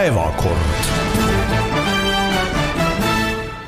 [0.00, 0.60] päevakord.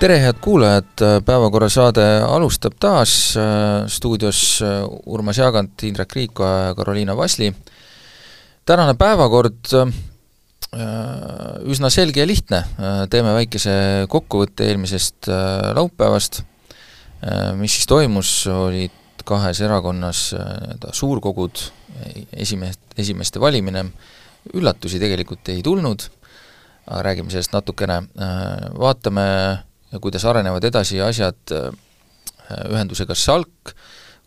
[0.00, 3.34] tere, head kuulajad, Päevakorra saade alustab taas,
[3.92, 4.63] stuudios
[5.13, 7.50] Urmas Jaagant, Indrek Riikoja ja Karoliina Vasli.
[8.64, 9.74] tänane päevakord
[11.68, 12.62] üsna selge ja lihtne,
[13.10, 13.76] teeme väikese
[14.08, 15.28] kokkuvõtte eelmisest
[15.74, 16.40] laupäevast,
[17.60, 21.66] mis siis toimus, olid kahes erakonnas nii-öelda suurkogud,
[22.32, 23.84] esimeest, esimeste valimine,
[24.56, 26.09] üllatusi tegelikult ei tulnud,
[26.86, 28.00] aga räägime sellest natukene,
[28.78, 29.24] vaatame,
[30.02, 31.52] kuidas arenevad edasi asjad
[32.68, 33.73] ühendusega SALK,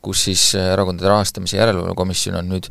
[0.06, 2.70] kus siis Erakondade Rahastamise Järelevalve Komisjon on nüüd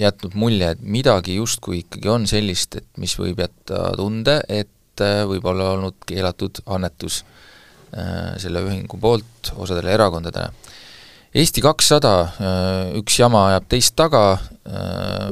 [0.00, 5.46] jätnud mulje, et midagi justkui ikkagi on sellist, et mis võib jätta tunde, et võib
[5.52, 7.22] olla olnud keelatud annetus
[7.92, 10.61] selle ühingu poolt osadele erakondadele
[11.32, 12.10] Eesti kakssada,
[12.44, 14.36] äh, üks jama ajab teist taga,
[14.68, 15.30] äh,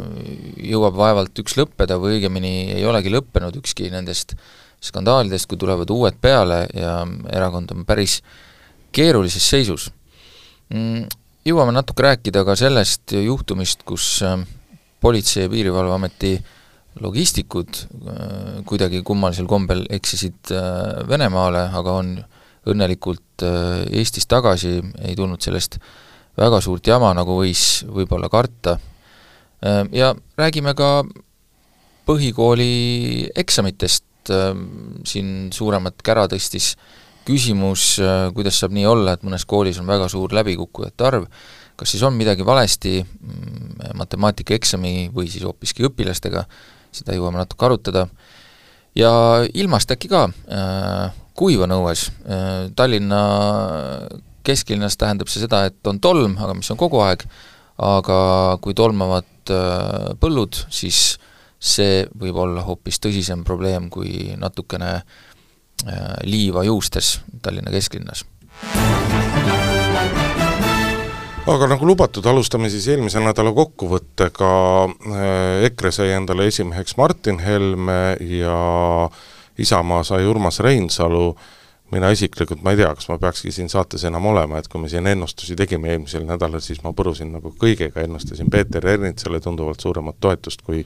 [0.70, 4.32] jõuab vaevalt üks lõppeda või õigemini ei olegi lõppenud ükski nendest
[4.80, 8.22] skandaalidest, kui tulevad uued peale ja erakond on päris
[8.96, 9.90] keerulises seisus.
[10.72, 11.04] Mm,
[11.44, 14.40] jõuame natuke rääkida ka sellest juhtumist, kus äh,
[15.04, 16.32] Politsei- ja Piirivalveameti
[17.00, 17.76] logistikud
[18.68, 20.50] kuidagi kummalisel kombel eksisid
[21.08, 22.10] Venemaale, aga on
[22.68, 25.78] õnnelikult äh, Eestis tagasi, ei tulnud sellest
[26.38, 28.76] väga suurt jama, nagu võis võib-olla karta.
[29.64, 31.02] Äh, ja räägime ka
[32.08, 34.52] põhikooli eksamitest, äh,
[35.08, 36.74] siin suuremat kära tõstis
[37.30, 38.00] küsimus,
[38.34, 41.26] kuidas saab nii olla, et mõnes koolis on väga suur läbikukkujate arv,
[41.78, 46.46] kas siis on midagi valesti mm, matemaatikaeksami või siis hoopiski õpilastega,
[46.96, 48.06] seda jõuame natuke arutada,
[48.96, 49.12] ja
[49.52, 50.24] ilmast äkki ka,
[51.40, 52.02] kuiv on õues,
[52.76, 53.20] Tallinna
[54.46, 57.24] kesklinnas tähendab see seda, et on tolm, aga mis on kogu aeg,
[57.80, 58.20] aga
[58.64, 61.18] kui tolmavad äh, põllud, siis
[61.60, 68.24] see võib olla hoopis tõsisem probleem kui natukene äh, liiva juustes Tallinna kesklinnas.
[71.50, 74.52] Aga nagu lubatud, alustame siis eelmise nädala kokkuvõttega,
[74.86, 78.56] äh, EKRE sai endale esimeheks Martin Helme ja
[79.60, 81.34] Isamaa sai Urmas Reinsalu,
[81.90, 84.88] mina isiklikult, ma ei tea, kas ma peakski siin saates enam olema, et kui me
[84.88, 90.20] siin ennustusi tegime eelmisel nädalal, siis ma põrusin nagu kõigega, ennustasin Peeter Ernitsale tunduvalt suuremat
[90.20, 90.84] toetust kui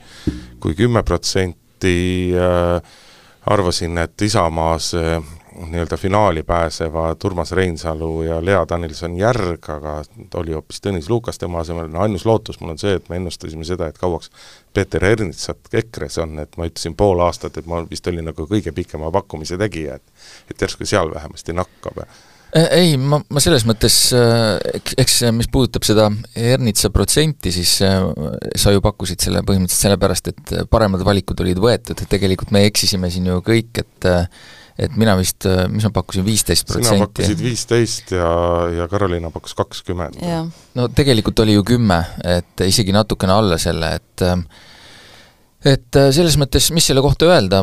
[0.61, 1.97] kui kümme protsenti.
[2.35, 2.95] Äh,,
[3.47, 5.19] arvasin, et Isamaas äh,
[5.55, 9.95] nii-öelda finaali pääsevad Urmas Reinsalu ja Lea Danilson-Järg, aga
[10.35, 13.65] oli hoopis Tõnis Lukas tema asemel, no ainus lootus mul on see, et me ennustasime
[13.65, 14.31] seda, et kauaks
[14.75, 18.75] Peeter Ernitsat EKRE-s on, et ma ütlesin pool aastat, et ma vist olin nagu kõige
[18.75, 22.03] pikema pakkumise tegija, et et järsku seal vähemasti nakkab.
[22.03, 22.09] Ja
[22.55, 23.97] ei, ma, ma selles mõttes,
[24.75, 26.07] eks, eks mis puudutab seda
[26.39, 32.11] Ernitsa protsenti, siis sa ju pakkusid selle põhimõtteliselt sellepärast, et paremad valikud olid võetud, et
[32.11, 34.09] tegelikult me eksisime siin ju kõik, et
[34.79, 36.97] et mina vist, mis ma pakkusin, viisteist protsenti?
[36.97, 38.29] sina pakkusid viisteist ja,
[38.75, 40.19] ja Karoliina pakkus kakskümmend.
[40.75, 44.27] no tegelikult oli ju kümme, et isegi natukene alla selle, et
[45.65, 47.63] et selles mõttes, mis selle kohta öelda,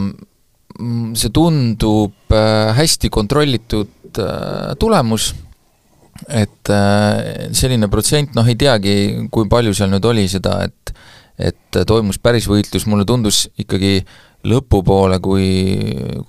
[1.20, 5.34] see tundub äh, hästi kontrollitud äh, tulemus,
[6.32, 8.96] et äh, selline protsent, noh ei teagi,
[9.34, 10.96] kui palju seal nüüd oli seda, et
[11.42, 14.10] et toimus päris võitlus, mulle tundus ikkagi äh,
[14.48, 15.48] lõpupoole, kui,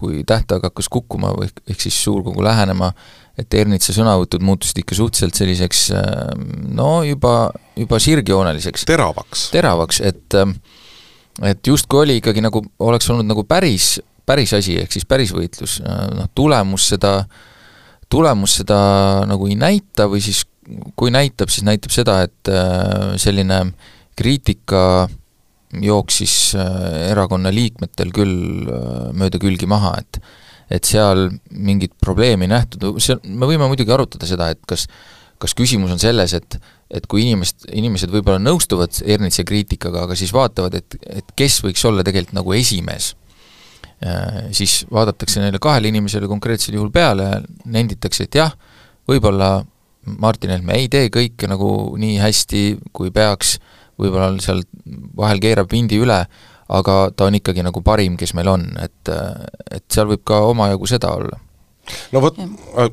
[0.01, 2.91] kui tähtaeg hakkas kukkuma või ehk siis suurkogu lähenema,
[3.39, 5.87] et Ernitsa sõnavõtud muutusid ikka suhteliselt selliseks
[6.77, 8.85] no juba, juba sirgjooneliseks.
[8.89, 9.49] teravaks.
[9.55, 10.37] teravaks, et
[11.49, 13.97] et justkui oli ikkagi nagu, oleks olnud nagu päris,
[14.29, 17.23] päris asi, ehk siis päris võitlus, noh tulemus seda,
[18.13, 18.83] tulemus seda
[19.29, 20.45] nagu ei näita või siis
[20.97, 22.53] kui näitab, siis näitab seda, et
[23.19, 23.65] selline
[24.19, 25.19] kriitika äh,
[25.81, 30.23] jooksis äh, erakonna liikmetel küll äh, mööda külgi maha, et
[30.73, 34.87] et seal mingit probleemi nähtud, see, me võime muidugi arutada seda, et kas
[35.43, 36.61] kas küsimus on selles, et
[36.93, 41.81] et kui inimest, inimesed võib-olla nõustuvad Ernitsa kriitikaga, aga siis vaatavad, et, et kes võiks
[41.89, 43.15] olla tegelikult nagu esimees,
[44.05, 48.53] äh, siis vaadatakse neile kahele inimesele konkreetsel juhul peale ja nenditakse, et jah,
[49.09, 49.55] võib-olla
[50.05, 53.57] Martin Helme ei tee kõike nagu nii hästi, kui peaks,
[54.03, 54.63] võib-olla seal
[55.17, 56.19] vahel keerab vindi üle,
[56.73, 59.13] aga ta on ikkagi nagu parim, kes meil on, et,
[59.71, 61.41] et seal võib ka omajagu seda olla.
[62.13, 62.89] no vot, äh,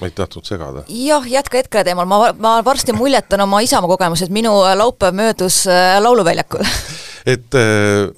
[0.00, 0.84] ma ei tahtnud segada.
[0.88, 5.96] jah, jätka EKRE teemal, ma, ma varsti muljetan oma Isamaa kogemused, minu laupäev möödus äh,
[6.02, 6.66] Lauluväljakul
[7.34, 8.10] et äh,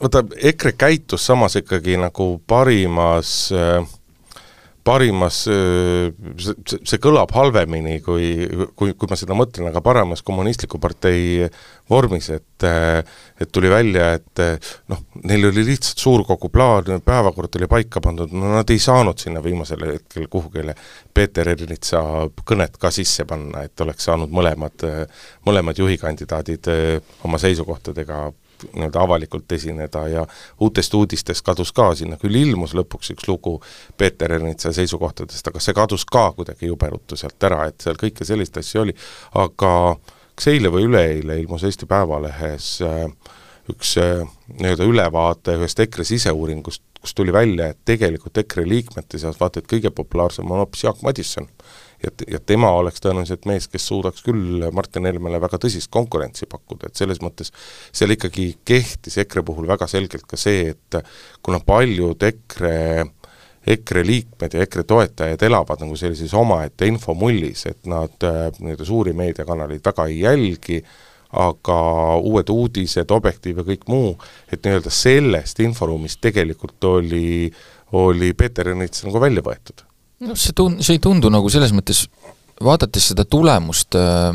[0.00, 3.50] vaata, EKRE käitus samas ikkagi nagu parimas
[4.88, 8.48] parimas, see, see kõlab halvemini, kui,
[8.78, 11.48] kui, kui ma seda mõtlen, aga paremas kommunistliku partei
[11.90, 14.40] vormis, et et tuli välja, et
[14.90, 19.42] noh, neil oli lihtsalt suurkogu plaan, päevakord oli paika pandud, no nad ei saanud sinna
[19.44, 20.74] viimasel hetkel kuhugile
[21.14, 22.02] Peeter Ernitsa
[22.48, 24.88] kõnet ka sisse panna, et oleks saanud mõlemad,
[25.46, 26.66] mõlemad juhikandidaadid
[27.28, 28.24] oma seisukohtadega
[28.72, 30.26] nii-öelda avalikult esineda ja
[30.60, 33.58] uutest uudistest kadus ka, sinna küll ilmus lõpuks üks lugu
[33.96, 38.26] Peeter Ernitsa seisukohtadest, aga see kadus ka kuidagi jube ruttu sealt ära, et seal kõike
[38.28, 38.94] sellist asja oli,
[39.38, 39.72] aga
[40.38, 43.34] kas eile või üleeile ilmus Eesti Päevalehes äh,
[43.72, 44.22] üks äh,
[44.60, 49.70] nii-öelda ülevaate ühest EKRE siseuuringust, kus tuli välja, et tegelikult EKRE liikmete seas vaata et
[49.70, 51.48] kõige populaarsem on hoopis Jaak Madisson
[52.02, 56.88] ja, ja tema oleks tõenäoliselt mees, kes suudaks küll Martin Helmele väga tõsist konkurentsi pakkuda,
[56.90, 57.52] et selles mõttes
[57.92, 61.00] seal ikkagi kehtis EKRE puhul väga selgelt ka see, et
[61.42, 62.78] kuna paljud EKRE
[63.68, 69.12] EKRE liikmed ja EKRE toetajad elavad nagu sellises omaette infomullis, et nad äh, nii-öelda suuri
[69.18, 70.78] meediakanaleid väga ei jälgi,
[71.36, 71.80] aga
[72.16, 74.14] uued uudised, Objektiiv ja kõik muu,
[74.48, 77.50] et nii-öelda sellest inforuumist tegelikult oli,
[77.98, 79.87] oli Peeter Ernits nagu välja võetud
[80.24, 82.06] no see tun-, see ei tundu nagu selles mõttes,
[82.64, 84.30] vaadates seda tulemust äh,,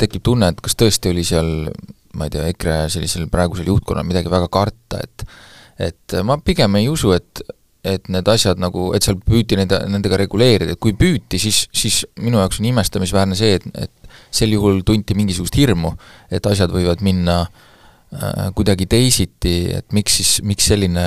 [0.00, 1.68] tekib tunne, et kas tõesti oli seal
[2.14, 5.26] ma ei tea, EKRE sellisel praegusel juhtkonnal midagi väga karta, et
[5.74, 7.42] et ma pigem ei usu, et
[7.84, 12.00] et need asjad nagu, et seal püüti nende, nendega reguleerida, et kui püüti, siis, siis
[12.16, 15.92] minu jaoks on imestamisväärne see, et, et sel juhul tunti mingisugust hirmu,
[16.32, 21.04] et asjad võivad minna äh, kuidagi teisiti, et miks siis, miks selline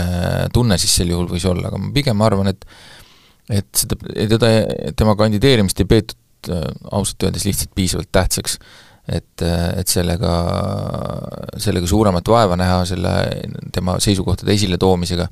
[0.54, 2.70] tunne siis sel juhul võis olla, aga ma pigem arvan, et
[3.50, 3.98] et seda,
[4.34, 4.50] teda,
[5.00, 8.58] tema kandideerimist ei peetud äh, ausalt öeldes lihtsalt piisavalt tähtsaks,
[9.08, 10.34] et, äh, et sellega,
[11.64, 13.14] sellega suuremat vaeva näha, selle,
[13.76, 15.30] tema seisukohtade esiletoomisega.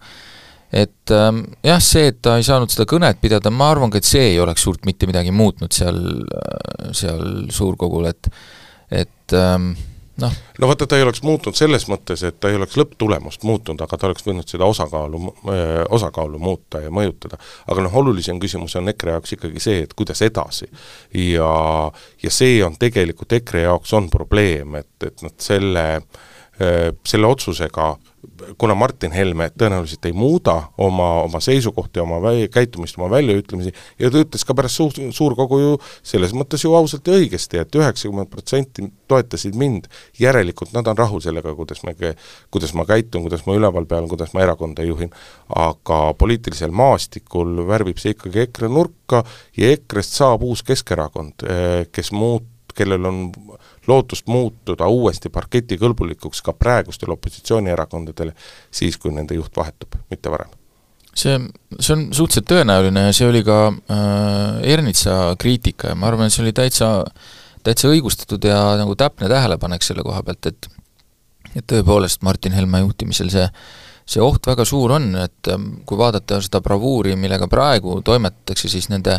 [0.75, 4.07] et ähm, jah, see, et ta ei saanud seda kõnet pidada, ma arvan ka, et
[4.07, 8.31] see ei oleks suurt mitte midagi muutnud seal, äh, seal suurkogul, et
[8.93, 9.73] et ähm,
[10.21, 10.33] noh.
[10.59, 13.97] no vaata, ta ei oleks muutnud selles mõttes, et ta ei oleks lõpptulemust muutnud, aga
[13.97, 15.21] ta oleks võinud seda osakaalu,
[15.95, 17.39] osakaalu muuta ja mõjutada.
[17.71, 20.69] aga noh, olulisem küsimus on EKRE jaoks ikkagi see, et kuidas edasi.
[21.13, 21.51] ja,
[22.23, 25.85] ja see on tegelikult EKRE jaoks on probleem, et, et nad selle,
[26.57, 27.97] selle otsusega
[28.57, 34.11] kuna Martin Helme tõenäoliselt ei muuda oma, oma seisukohti, oma vä-, käitumist, oma väljaütlemisi, ja
[34.11, 35.75] ta ütles ka pärast suur, suurkogu ju
[36.05, 40.73] selles mõttes ju ausalt ja õigesti et, et üheksakümmend protsenti toetasid mind, järelikult.
[40.75, 41.95] Nad on rahul sellega, kuidas me,
[42.53, 45.13] kuidas ma käitun, kuidas ma üleval pean, kuidas ma erakonda juhin,
[45.55, 49.23] aga poliitilisel maastikul värvib see ikkagi EKRE nurka
[49.57, 51.47] ja EKRE-st saab uus Keskerakond,
[51.93, 53.19] kes muut-, kellel on
[53.87, 58.33] lootust muutuda uuesti parketikõlbulikuks ka praegustel opositsioonierakondadel
[58.71, 60.51] siis, kui nende juht vahetub, mitte varem.
[61.15, 61.37] See,
[61.79, 66.35] see on suhteliselt tõenäoline ja see oli ka äh, Ernitsa kriitika ja ma arvan, et
[66.35, 66.89] see oli täitsa,
[67.63, 70.71] täitsa õigustatud ja nagu täpne tähelepanek selle koha pealt, et
[71.55, 73.45] et tõepoolest Martin Helme juhtimisel see
[74.05, 78.89] see oht väga suur on, et ähm, kui vaadata seda bravuuri, millega praegu toimetatakse, siis
[78.91, 79.17] nende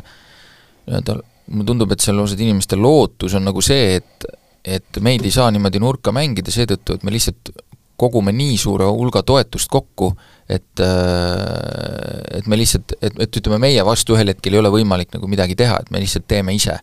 [0.86, 1.18] nii-öelda
[1.52, 4.28] mulle tundub, et seal osad inimeste lootus on nagu see, et
[4.66, 7.52] et meid ei saa niimoodi nurka mängida seetõttu, et me lihtsalt
[7.96, 10.10] kogume nii suure hulga toetust kokku,
[10.52, 15.14] et äh, et me lihtsalt, et, et ütleme, meie vastu ühel hetkel ei ole võimalik
[15.14, 16.76] nagu midagi teha, et me lihtsalt teeme ise.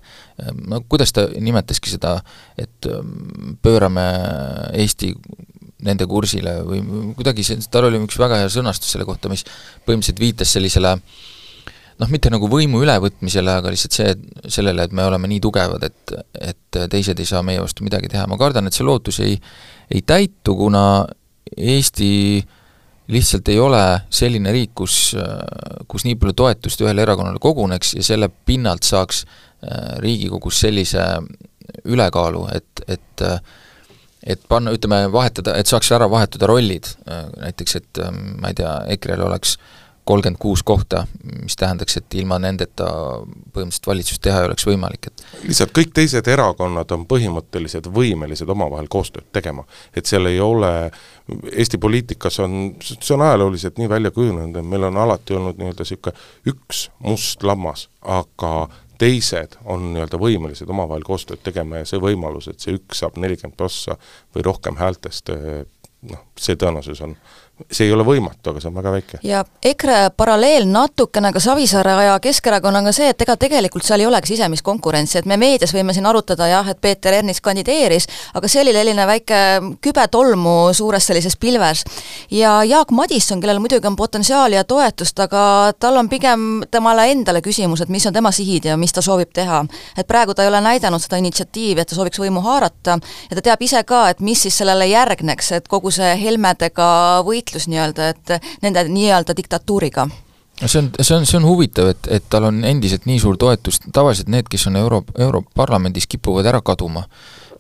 [0.68, 2.16] no kuidas ta nimetaski seda,
[2.58, 4.08] et ähm, pöörame
[4.80, 5.14] Eesti
[5.84, 6.82] nende kursile või
[7.18, 9.44] kuidagi see, tal oli üks väga hea sõnastus selle kohta, mis
[9.86, 11.24] põhimõtteliselt viitas sellisele äh,
[12.02, 14.16] noh, mitte nagu võimu ülevõtmisele, aga lihtsalt see,
[14.52, 18.26] sellele, et me oleme nii tugevad, et, et teised ei saa meie vastu midagi teha,
[18.30, 19.38] ma kardan, et see lootus ei,
[19.94, 20.84] ei täitu, kuna
[21.54, 22.10] Eesti
[23.14, 23.82] lihtsalt ei ole
[24.14, 25.14] selline riik, kus,
[25.92, 31.04] kus nii palju toetust ühele erakonnale koguneks ja selle pinnalt saaks äh, Riigikogus sellise
[31.84, 33.28] ülekaalu, et, et
[34.24, 38.04] et panna, ütleme, vahetada, et saaks ära vahetada rollid, äh, näiteks et
[38.40, 41.06] ma ei tea, EKRE-l oleks äh, kolmkümmend kuus kohta,
[41.42, 42.88] mis tähendaks, et ilma nendeta
[43.54, 48.90] põhimõtteliselt valitsust teha ei oleks võimalik, et lihtsalt kõik teised erakonnad on põhimõtteliselt võimelised omavahel
[48.92, 49.64] koostööd tegema.
[49.96, 50.92] et seal ei ole,
[51.56, 55.86] Eesti poliitikas on, see on ajalooliselt nii välja kujunenud, et meil on alati olnud nii-öelda
[55.86, 58.68] niisugune üks must lammas, aga
[59.00, 63.56] teised on nii-öelda võimelised omavahel koostööd tegema ja see võimalus, et see üks saab nelikümmend
[63.58, 63.96] prossa
[64.36, 65.32] või rohkem häältest,
[66.12, 67.16] noh, see tõenäosus on
[67.72, 69.20] see ei ole võimatu, aga see on väga väike.
[69.24, 74.34] ja EKRE paralleel natukene ka Savisaare ja Keskerakonnaga see, et ega tegelikult seal ei olegi
[74.34, 78.62] sisemist konkurentsi, et me meedias võime siin arutada jah, et Peeter Ernits kandideeris, aga see
[78.64, 79.40] oli selline väike
[79.84, 81.84] kübe tolmu suures sellises pilves.
[82.32, 87.42] ja Jaak Madisson, kellel muidugi on potentsiaali ja toetust, aga tal on pigem temale endale
[87.42, 89.66] küsimus, et mis on tema sihid ja mis ta soovib teha.
[89.98, 93.42] et praegu ta ei ole näidanud seda initsiatiivi, et ta sooviks võimu haarata ja ta
[93.42, 98.62] teab ise ka, et mis siis sellele järgneks, et kogu see Helmedega võitlus nii-öelda, et
[98.62, 100.08] nende nii-öelda diktatuuriga.
[100.62, 103.38] No see on, see on, see on huvitav, et, et tal on endiselt nii suur
[103.42, 107.08] toetus, tavaliselt need, kes on Euro, Europarlamendis, kipuvad ära kaduma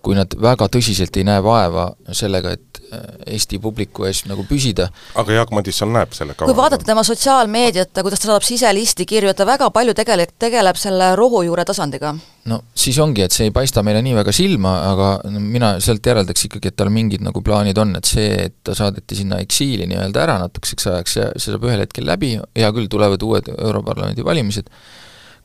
[0.03, 3.03] kui nad väga tõsiselt ei näe vaeva sellega, et äh,
[3.35, 4.89] Eesti publiku ees nagu püsida.
[5.19, 6.49] aga Jaak Madisson näeb selle kava?
[6.49, 10.79] kui vaadata tema sotsiaalmeediat, kuidas ta saadab siselisti kirju, et ta väga palju tegele-, tegeleb
[10.79, 12.13] selle rohujuure tasandiga.
[12.51, 16.49] no siis ongi, et see ei paista meile nii väga silma, aga mina sealt järeldaks
[16.49, 20.25] ikkagi, et tal mingid nagu plaanid on, et see, et ta saadeti sinna eksiili nii-öelda
[20.27, 24.67] ära natukeseks ajaks ja see saab ühel hetkel läbi, hea küll, tulevad uued Europarlamendi valimised,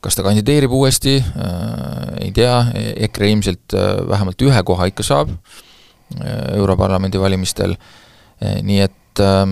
[0.03, 1.17] kas ta kandideerib uuesti?
[1.19, 2.55] Äh,, ei tea,
[3.07, 7.75] EKRE ilmselt äh, vähemalt ühe koha ikka saab äh, Europarlamendi valimistel.
[8.39, 9.43] Nii et äh,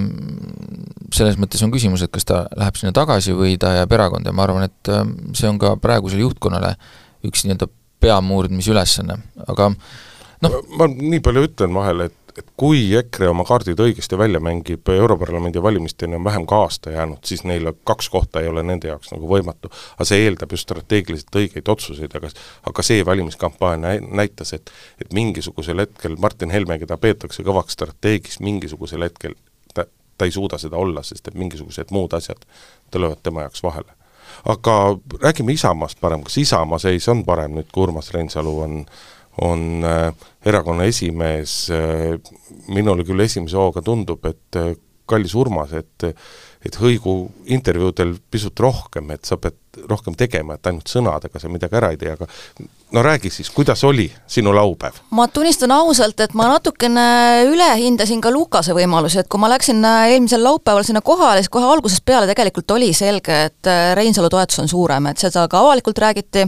[1.15, 4.31] selles mõttes on küsimus, et kas ta läheb sinna tagasi või ta jääb erakonda.
[4.31, 5.03] Ja ma arvan, et äh,
[5.37, 6.75] see on ka praegusele juhtkonnale
[7.27, 7.69] üks nii-öelda
[8.03, 9.15] peamurdmisülesanne,
[9.49, 9.71] aga
[10.45, 14.89] noh ma nii palju ütlen vahele, et et kui EKRE oma kaardid õigesti välja mängib,
[14.93, 19.11] Europarlamendi valimisteni on vähem kui aasta jäänud, siis neil kaks kohta ei ole nende jaoks
[19.13, 19.71] nagu võimatu.
[19.95, 22.29] aga see eeldab just strateegiliselt õigeid otsuseid, aga
[22.69, 29.07] aga see valimiskampaania näitas, et et mingisugusel hetkel Martin Helme, keda peetakse kõvaks strateegiks, mingisugusel
[29.07, 29.35] hetkel
[29.73, 29.85] ta,
[30.17, 32.45] ta ei suuda seda olla, sest et mingisugused muud asjad
[32.91, 33.97] tulevad tema jaoks vahele
[34.45, 38.81] aga räägime Isamaast parem, kas Isamaa seis on parem nüüd, kui Urmas Reinsalu on
[39.45, 40.11] on äh,
[40.45, 42.17] erakonna esimees, äh,
[42.73, 44.73] minule küll esimese hooga tundub, et äh,
[45.07, 46.11] kallis Urmas, et
[46.67, 51.77] et hõigu intervjuudel pisut rohkem, et sa pead rohkem tegema, et ainult sõnadega sa midagi
[51.79, 52.25] ära ei tee, aga
[52.91, 54.93] no räägi siis, kuidas oli sinu laupäev?
[55.09, 60.11] ma tunnistan ausalt, et ma natukene ülehindasin ka Lukase võimalusi, et kui ma läksin äh,
[60.13, 64.59] eelmisel laupäeval sinna kohale, siis kohe algusest peale tegelikult oli selge, et äh, Reinsalu toetus
[64.63, 66.45] on suurem, et seda ka avalikult räägiti,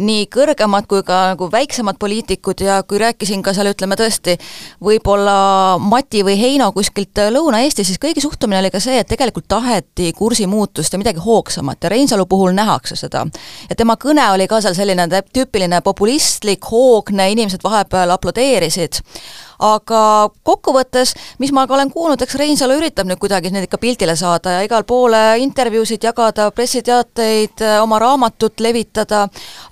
[0.00, 4.38] nii kõrgemad kui ka nagu väiksemad poliitikud ja kui rääkisin ka seal ütleme tõesti,
[4.80, 9.48] võib-olla Mati või Heino kuskilt äh, Lõuna-Eestis, siis kõigi suhtumine oli ka see, et tegelikult
[9.48, 13.26] taheti kursimuutust ja midagi hoogsamat ja Reinsalu puhul nähakse seda.
[13.68, 19.02] ja tema kõne oli ka seal selline tüüpiline populistlik, hoogne, inimesed vahepeal aplodeerisid
[19.62, 20.02] aga
[20.46, 24.56] kokkuvõttes, mis ma ka olen kuulnud, eks Reinsalu üritab nüüd kuidagi neid ikka pildile saada
[24.56, 29.24] ja igal poole intervjuusid jagada, pressiteateid, oma raamatut levitada,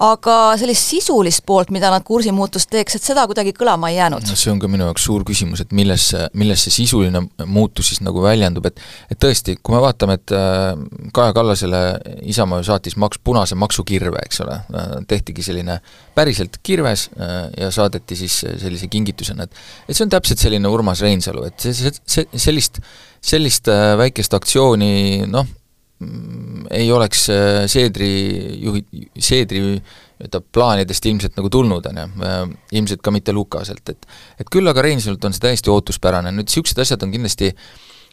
[0.07, 4.29] aga sellist sisulist poolt, mida nad kursimuutust teeks, et seda kuidagi kõlama ei jäänud.
[4.31, 7.91] no see on ka minu jaoks suur küsimus, et milles see, milles see sisuline muutus
[7.91, 8.79] siis nagu väljendub, et
[9.11, 11.83] et tõesti, kui me vaatame, et äh, Kaja Kallasele
[12.31, 15.81] Isamaa ju saatis maks, punase maksukirve, eks ole, äh, tehtigi selline
[16.15, 19.57] päriselt kirves äh, ja saadeti siis sellise kingitusena, et
[19.89, 22.83] et see on täpselt selline Urmas Reinsalu, et see, see, see, sellist,
[23.33, 25.49] sellist äh, väikest aktsiooni noh,
[26.03, 28.11] mm, ei oleks äh, Seedri
[28.63, 28.85] juhi,
[29.19, 29.65] Seedri
[30.21, 32.43] nii-öelda plaanidest ilmselt nagu tulnud, on ju, äh,
[32.81, 34.07] ilmselt ka mitte Lukaselt, et
[34.41, 37.55] et küll aga Reinsalult on see täiesti ootuspärane, nüüd niisugused asjad on kindlasti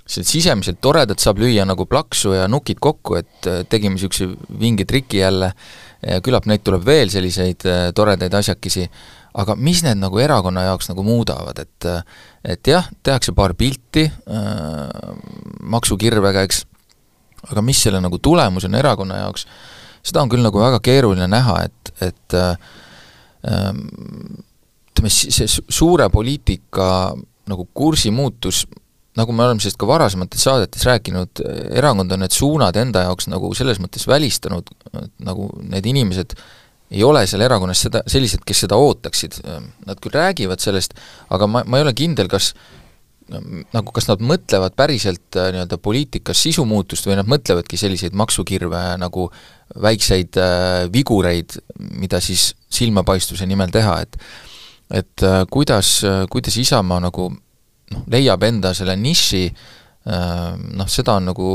[0.08, 5.20] sellised sisemiselt toredad, saab lüüa nagu plaksu ja nukid kokku, et tegime niisuguse vinge triki
[5.20, 5.52] jälle.
[6.24, 7.66] Küllap neid tuleb veel, selliseid
[7.98, 8.86] toredaid asjakesi,
[9.38, 11.88] aga mis need nagu erakonna jaoks nagu muudavad, et
[12.48, 15.14] et jah, tehakse paar pilti äh,
[15.74, 16.64] maksukirvega, eks,
[17.52, 19.46] aga mis selle nagu tulemus on erakonna jaoks,
[20.06, 22.56] seda on küll nagu väga keeruline näha, et, et äh,
[24.98, 26.90] ütleme, see suure poliitika
[27.48, 28.66] nagu kursi muutus,
[29.18, 31.42] nagu me oleme sellest ka varasemates saadetes rääkinud,
[31.74, 34.70] erakond on need suunad enda jaoks nagu selles mõttes välistanud,
[35.26, 36.48] nagu need inimesed äh,
[36.92, 39.40] ei ole seal erakonnas seda, sellised, kes seda ootaksid,
[39.88, 40.96] nad küll räägivad sellest,
[41.34, 42.54] aga ma, ma ei ole kindel, kas
[43.28, 49.26] nagu kas nad mõtlevad päriselt äh, nii-öelda poliitikas sisumuutust või nad mõtlevadki selliseid maksukirve nagu
[49.84, 51.58] väikseid äh, vigureid,
[52.00, 54.16] mida siis silmapaistvuse nimel teha, et
[54.96, 55.98] et äh, kuidas,
[56.32, 57.28] kuidas Isamaa nagu
[57.94, 61.50] noh, leiab enda selle niši äh, noh, seda on nagu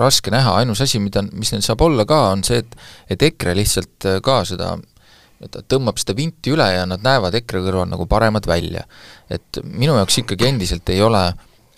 [0.00, 2.78] raske näha, ainus asi, mida, mis neil saab olla ka, on see, et
[3.16, 4.76] et EKRE lihtsalt äh, ka seda
[5.50, 8.84] ta tõmbab seda vinti üle ja nad näevad EKRE kõrval nagu paremad välja.
[9.30, 11.22] et minu jaoks ikkagi endiselt ei ole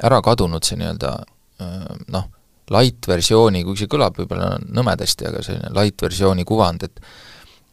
[0.02, 1.12] ära kadunud see nii-öelda
[1.62, 2.30] äh, noh,
[2.72, 7.04] light versiooni, kuigi see kõlab võib-olla nõmedasti, aga selline light versiooni kuvand, et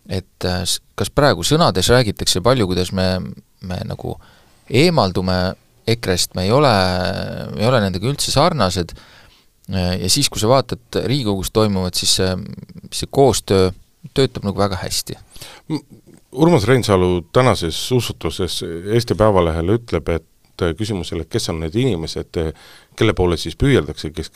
[0.09, 0.45] et
[0.97, 3.19] kas praegu sõnades räägitakse palju, kuidas me,
[3.61, 4.15] me nagu
[4.69, 5.35] eemaldume
[5.95, 6.73] EKRE-st me ei ole,
[7.57, 8.93] ei ole nendega üldse sarnased
[9.69, 12.31] ja siis, kui sa vaatad Riigikogus toimuvat, siis see,
[12.95, 13.69] see koostöö
[14.17, 15.17] töötab nagu väga hästi.
[16.39, 20.25] Urmas Reinsalu tänases usutuses Eesti Päevalehele ütleb, et
[20.77, 22.39] küsimusele, kes on need inimesed,
[22.99, 24.31] kelle poole siis püüeldakse, kes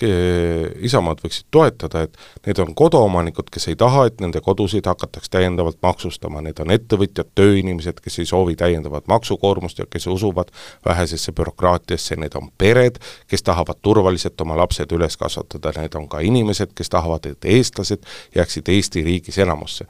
[0.88, 5.80] Isamaad võiksid toetada, et need on koduomanikud, kes ei taha, et nende kodusid hakataks täiendavalt
[5.84, 10.54] maksustama, need on ettevõtjad, tööinimesed, kes ei soovi täiendavat maksukoormust ja kes usuvad
[10.86, 16.24] vähesesse bürokraatiasse, need on pered, kes tahavad turvaliselt oma lapsed üles kasvatada, need on ka
[16.24, 19.86] inimesed, kes tahavad, et eestlased jääksid Eesti riigis enamusse.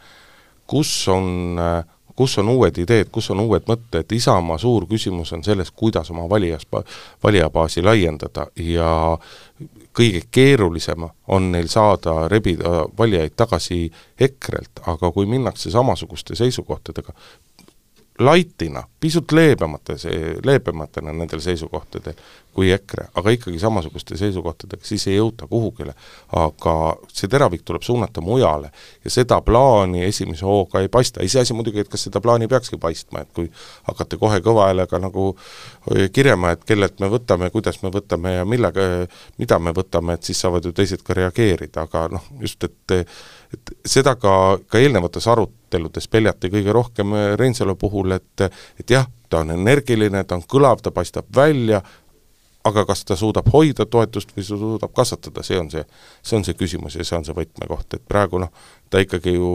[0.67, 1.83] kus on äh,
[2.15, 6.27] kus on uued ideed, kus on uued mõtted, Isamaa suur küsimus on selles, kuidas oma
[6.29, 6.67] valijas,
[7.23, 9.17] valijabaasi laiendada ja
[9.93, 13.85] kõige keerulisem on neil saada, rebida valijaid tagasi
[14.19, 17.13] EKRE-lt, aga kui minnakse samasuguste seisukohtadega,
[18.19, 19.95] laitina, pisut leebemate,
[20.45, 22.13] leebematena nendel seisukohtadel
[22.53, 25.95] kui EKRE, aga ikkagi samasuguste seisukohtadega, siis ei jõuta kuhugile.
[26.37, 26.73] aga
[27.09, 28.69] see teravik tuleb suunata mujale
[29.03, 33.23] ja seda plaani esimese hooga ei paista, iseasi muidugi, et kas seda plaani peakski paistma,
[33.25, 33.49] et kui
[33.89, 35.31] hakata kohe kõva häälega nagu
[36.13, 38.87] kirjama, et kellelt me võtame, kuidas me võtame ja millega,
[39.41, 42.99] mida me võtame, et siis saavad ju teised ka reageerida, aga noh, just et
[43.53, 48.47] et seda ka, ka eelnevates aruteludes peljati kõige rohkem äh, Reinsalu puhul, et
[48.79, 51.81] et jah, ta on energiline, ta on kõlav, ta paistab välja,
[52.63, 55.83] aga kas ta suudab hoida toetust või suudab kasvatada, see on see,
[56.23, 58.51] see on see küsimus ja see on see võtmekoht, et praegu noh,
[58.89, 59.49] ta ikkagi ju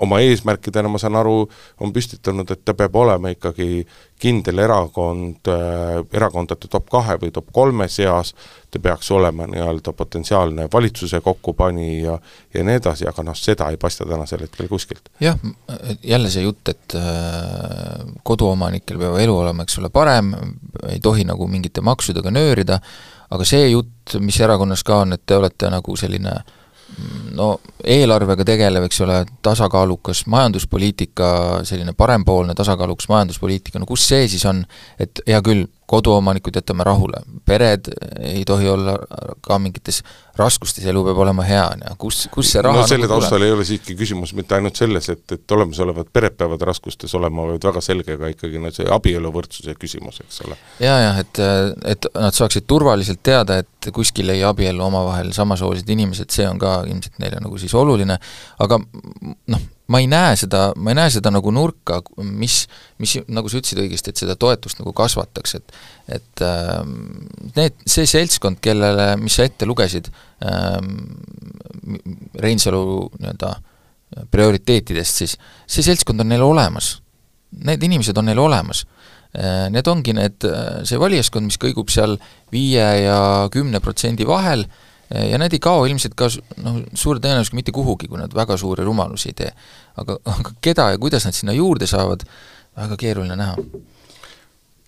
[0.00, 1.44] oma eesmärkidena, ma saan aru,
[1.80, 3.84] on püstitanud, et ta peab olema ikkagi
[4.20, 8.32] kindel erakond äh,, erakondade top kahe või top kolme seas,
[8.70, 12.18] ta peaks olema nii-öelda potentsiaalne valitsuse kokkupanija
[12.54, 15.12] ja nii edasi, aga noh, seda ei paista tänasel hetkel kuskilt.
[15.20, 15.38] jah,
[16.02, 20.32] jälle see jutt, et äh, koduomanikel peab elu olema, eks ole, parem,
[20.88, 22.80] ei tohi nagu mingite maksudega nöörida,
[23.30, 26.56] aga see jutt, mis erakonnas ka on, et te olete nagu selline äh,
[27.36, 27.50] no
[27.84, 31.30] eelarvega tegelev, eks ole, tasakaalukas majanduspoliitika,
[31.68, 34.64] selline parempoolne tasakaalukas majanduspoliitika, no kus see siis on,
[35.00, 38.94] et hea küll, koduomanikud jätame rahule, pered ei tohi olla
[39.42, 40.02] ka mingites
[40.38, 43.44] raskustes, elu peab olema hea, on ju, kus, kus see raha no selle nagu taustal
[43.44, 47.66] ei ole siiski küsimus mitte ainult selles, et, et olemasolevad pered peavad raskustes olema, vaid
[47.70, 50.60] väga selge ka ikkagi no see abieluvõrdsuse küsimus, eks ole.
[50.84, 51.42] ja, jah, et,
[51.94, 56.80] et nad saaksid turvaliselt teada, et kuskil ei abiellu omavahel samasoolised inimesed, see on ka
[56.86, 58.20] ilmselt neile nagu siis oluline,
[58.62, 62.62] aga noh, ma ei näe seda, ma ei näe seda nagu nurka, mis,
[63.02, 65.74] mis, nagu sa ütlesid õigesti, et seda toetust nagu kasvataks, et
[66.10, 66.80] et äh,
[67.56, 70.10] need, see seltskond, kellele, mis sa ette lugesid
[70.42, 70.78] äh,,
[72.40, 72.82] Reinsalu
[73.18, 73.50] nii-öelda
[74.30, 75.36] prioriteetidest, siis
[75.70, 76.96] see seltskond on neil olemas.
[77.66, 78.84] Need inimesed on neil olemas
[79.34, 79.66] äh,.
[79.70, 82.18] Need ongi need, äh, see valijaskond, mis kõigub seal
[82.54, 83.20] viie ja
[83.54, 86.28] kümne protsendi vahel äh,, ja need ei kao ilmselt ka
[86.62, 89.52] noh, suure tõenäosusega mitte kuhugi, kui nad väga suuri rumalusi ei tee.
[89.96, 92.22] aga, aga keda ja kuidas nad sinna juurde saavad,
[92.76, 93.56] väga keeruline näha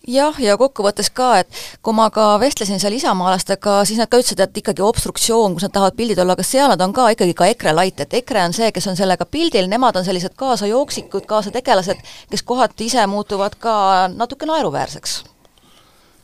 [0.09, 4.41] jah, ja kokkuvõttes ka, et kui ma ka vestlesin seal isamaalastega, siis nad ka ütlesid,
[4.43, 7.51] et ikkagi obstruktsioon, kus nad tahavad pildid olla, aga seal nad on ka ikkagi ka
[7.55, 12.03] EKRE lait, et EKRE on see, kes on sellega pildil, nemad on sellised kaasajooksikud, kaasategelased,
[12.31, 15.21] kes kohati ise muutuvad ka natuke naeruväärseks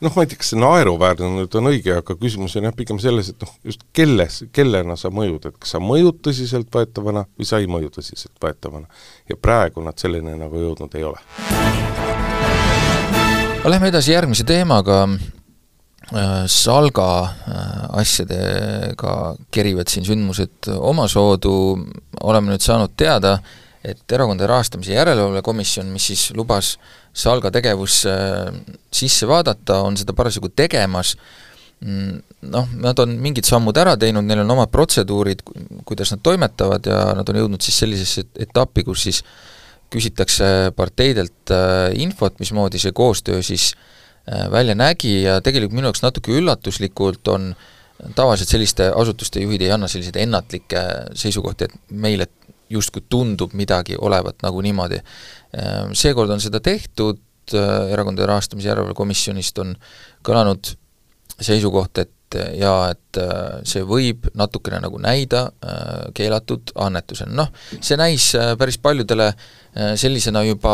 [0.00, 3.00] noh, ma ei tea, kas see naeruväärne nüüd on õige, aga küsimus on jah, pigem
[3.02, 7.61] selles, et noh, just kelles, kellena sa mõjud, et kas sa mõjud tõsiseltvõetavana või sa
[7.62, 8.87] ei mõju tõsiseltvõetavana.
[9.28, 11.18] ja praegu nad selleni nagu jõudnud ei ole.
[13.68, 15.02] Lähme edasi järgmise teemaga,
[16.14, 21.54] äh, Salga äh, asjadega kerivad siin sündmused omasoodu,
[22.22, 23.40] oleme nüüd saanud teada,
[23.92, 26.77] et Erakondade Rahastamise Järelevalve Komisjon, mis siis lubas
[27.18, 28.12] Salga tegevusse
[28.94, 31.14] sisse vaadata, on seda parasjagu tegemas,
[31.83, 32.18] mm,
[32.53, 35.42] noh, nad on mingid sammud ära teinud, neil on omad protseduurid,
[35.88, 39.22] kuidas nad toimetavad ja nad on jõudnud siis sellisesse etappi, kus siis
[39.92, 43.72] küsitakse parteidelt äh, infot, mismoodi see koostöö siis
[44.29, 47.55] äh, välja nägi ja tegelikult minu jaoks natuke üllatuslikult on
[48.14, 50.83] tavaliselt selliste asutuste juhid ei anna selliseid ennatlikke
[51.18, 52.29] seisukohti, et meile
[52.70, 55.00] justkui tundub midagi olevat nagu niimoodi.
[55.54, 57.20] Ehm, seekord on seda tehtud,
[57.54, 59.74] äh, Erakondade Rahastamise Järelevalve Komisjonist on
[60.26, 60.74] kõlanud
[61.40, 67.98] seisukoht, et jaa, et äh, see võib natukene nagu näida äh, keelatud annetusena, noh, see
[68.00, 69.32] näis päris paljudele
[70.00, 70.72] sellisena juba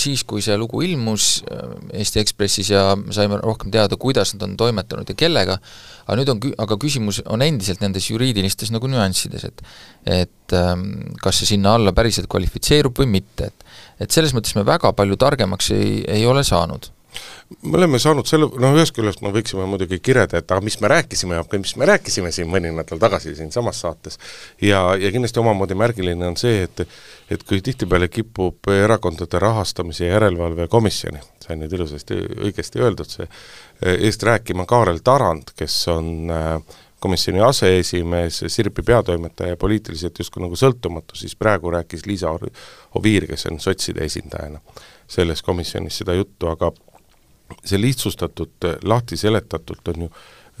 [0.00, 1.42] siis, kui see lugu ilmus
[1.92, 5.58] Eesti Ekspressis ja saime rohkem teada, kuidas nad on toimetanud ja kellega,
[6.06, 9.62] aga nüüd on aga küsimus on endiselt nendes juriidilistes nagu nüanssides, et
[10.06, 10.86] et ähm,
[11.20, 15.18] kas see sinna alla päriselt kvalifitseerub või mitte, et et selles mõttes me väga palju
[15.20, 16.88] targemaks ei, ei ole saanud
[17.62, 20.90] me oleme saanud selle, noh ühest küljest me võiksime muidugi kirjada, et aga mis me
[20.92, 24.18] rääkisime, okei, mis me rääkisime siin mõni nädal tagasi siinsamas saates,
[24.62, 26.86] ja, ja kindlasti omamoodi märgiline on see, et
[27.30, 33.26] et kui tihtipeale kipub erakondade rahastamise järelevalve komisjoni, sai nüüd ilusasti, õigesti öeldud, see
[34.06, 40.56] eest rääkima Kaarel Tarand, kes on äh, komisjoni aseesimees, Sirpi peatoimetaja ja poliitiliselt justkui nagu
[40.56, 42.32] sõltumatu, siis praegu rääkis Liisa
[42.94, 44.60] Oviir, kes on sotside esindajana
[45.06, 46.72] selles komisjonis seda juttu, aga
[47.64, 50.10] see lihtsustatud, lahti seletatult on ju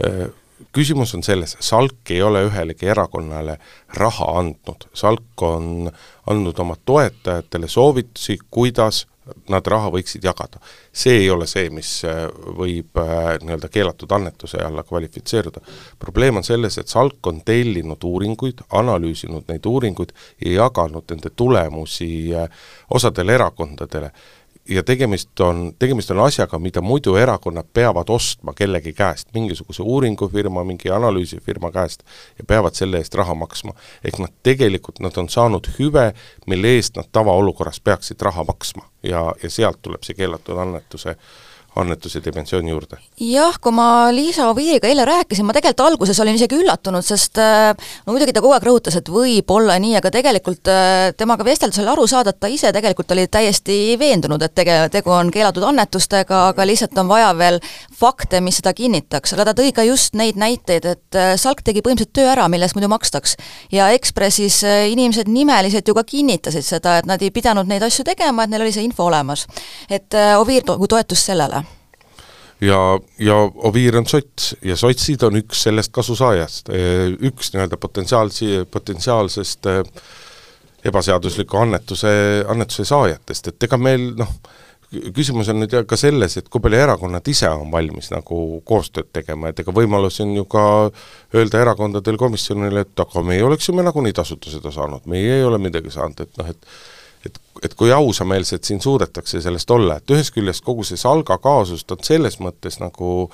[0.04, 0.26] äh,
[0.72, 3.58] küsimus on selles, Salk ei ole ühelegi erakonnale
[3.96, 5.90] raha andnud, Salk on
[6.26, 9.06] andnud oma toetajatele soovitusi, kuidas
[9.50, 10.60] nad raha võiksid jagada.
[10.92, 15.60] see ei ole see, mis äh, võib äh, nii-öelda keelatud annetuse alla kvalifitseeruda.
[15.98, 20.12] probleem on selles, et Salk on tellinud uuringuid, analüüsinud neid uuringuid
[20.44, 22.30] ja jaganud nende tulemusi
[22.90, 24.12] osadele erakondadele
[24.68, 30.64] ja tegemist on, tegemist on asjaga, mida muidu erakonnad peavad ostma kellegi käest, mingisuguse uuringufirma,
[30.64, 32.02] mingi analüüsifirma käest
[32.38, 33.74] ja peavad selle eest raha maksma.
[34.04, 36.12] ehk nad tegelikult, nad on saanud hüve,
[36.46, 41.45] mille eest nad tavaolukorras peaksid raha maksma ja, ja sealt tuleb see keelatud annetuse äh,
[41.76, 42.98] annetuse dimensiooni juurde?
[43.20, 47.72] jah, kui ma Liisa Oviiriga eile rääkisin, ma tegelikult alguses olin isegi üllatunud, sest äh,
[48.06, 51.80] no muidugi ta kogu aeg rõhutas, et võib olla nii, aga tegelikult äh, temaga vesteldes
[51.82, 55.66] oli aru saada, et ta ise tegelikult oli täiesti veendunud, et tege-, tegu on keelatud
[55.68, 57.60] annetustega, aga lihtsalt on vaja veel
[57.96, 61.84] fakte, mis seda kinnitaks, aga ta tõi ka just neid näiteid, et äh, Salk tegi
[61.84, 63.36] põhimõtteliselt töö ära, mille eest muidu makstaks.
[63.72, 68.44] ja Ekspressis inimesed nimeliselt ju ka kinnitasid seda, et nad ei pidanud neid asju tegema,
[68.44, 69.46] et neil oli see info olemas.
[69.90, 71.65] et Oviir toetus sellele
[72.60, 72.78] ja,
[73.18, 73.38] ja
[73.68, 76.70] Oviir on sots ja sotsid on üks sellest kasusaajast,
[77.28, 79.82] üks nii-öelda potentsiaalsi, potentsiaalsest eh,
[80.86, 82.12] ebaseadusliku annetuse,
[82.48, 84.32] annetuse saajatest, et ega meil noh,
[85.16, 89.50] küsimus on nüüd ka selles, et kui palju erakonnad ise on valmis nagu koostööd tegema,
[89.50, 90.66] et ega võimalus on ju ka
[91.34, 95.92] öelda erakondadel komisjonile, et aga meie oleksime nagunii tasuta seda saanud, meie ei ole midagi
[95.92, 96.70] saanud, et noh, et
[97.28, 101.84] et, et kui ausameelsed siin suudetakse sellest olla, et ühest küljest kogu see Salga kaasus,
[101.84, 103.28] ta on selles mõttes nagu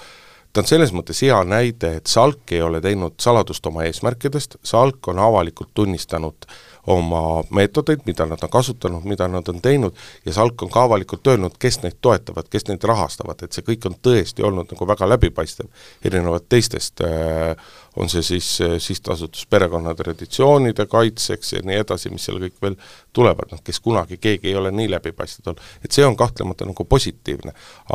[0.53, 5.09] ta on selles mõttes hea näide, et Salk ei ole teinud saladust oma eesmärkidest, Salk
[5.09, 6.49] on avalikult tunnistanud
[6.93, 11.27] oma meetodeid, mida nad on kasutanud, mida nad on teinud, ja Salk on ka avalikult
[11.27, 15.09] öelnud, kes neid toetavad, kes neid rahastavad, et see kõik on tõesti olnud nagu väga
[15.15, 15.71] läbipaistev,
[16.05, 17.55] erinevalt teistest äh,
[17.97, 22.77] on see siis äh, sihtasutus perekonna traditsioonide kaitseks ja nii edasi, mis seal kõik veel
[23.13, 26.85] tulevad, noh kes kunagi, keegi ei ole nii läbipaistev olnud, et see on kahtlemata nagu
[26.89, 27.53] positiivne,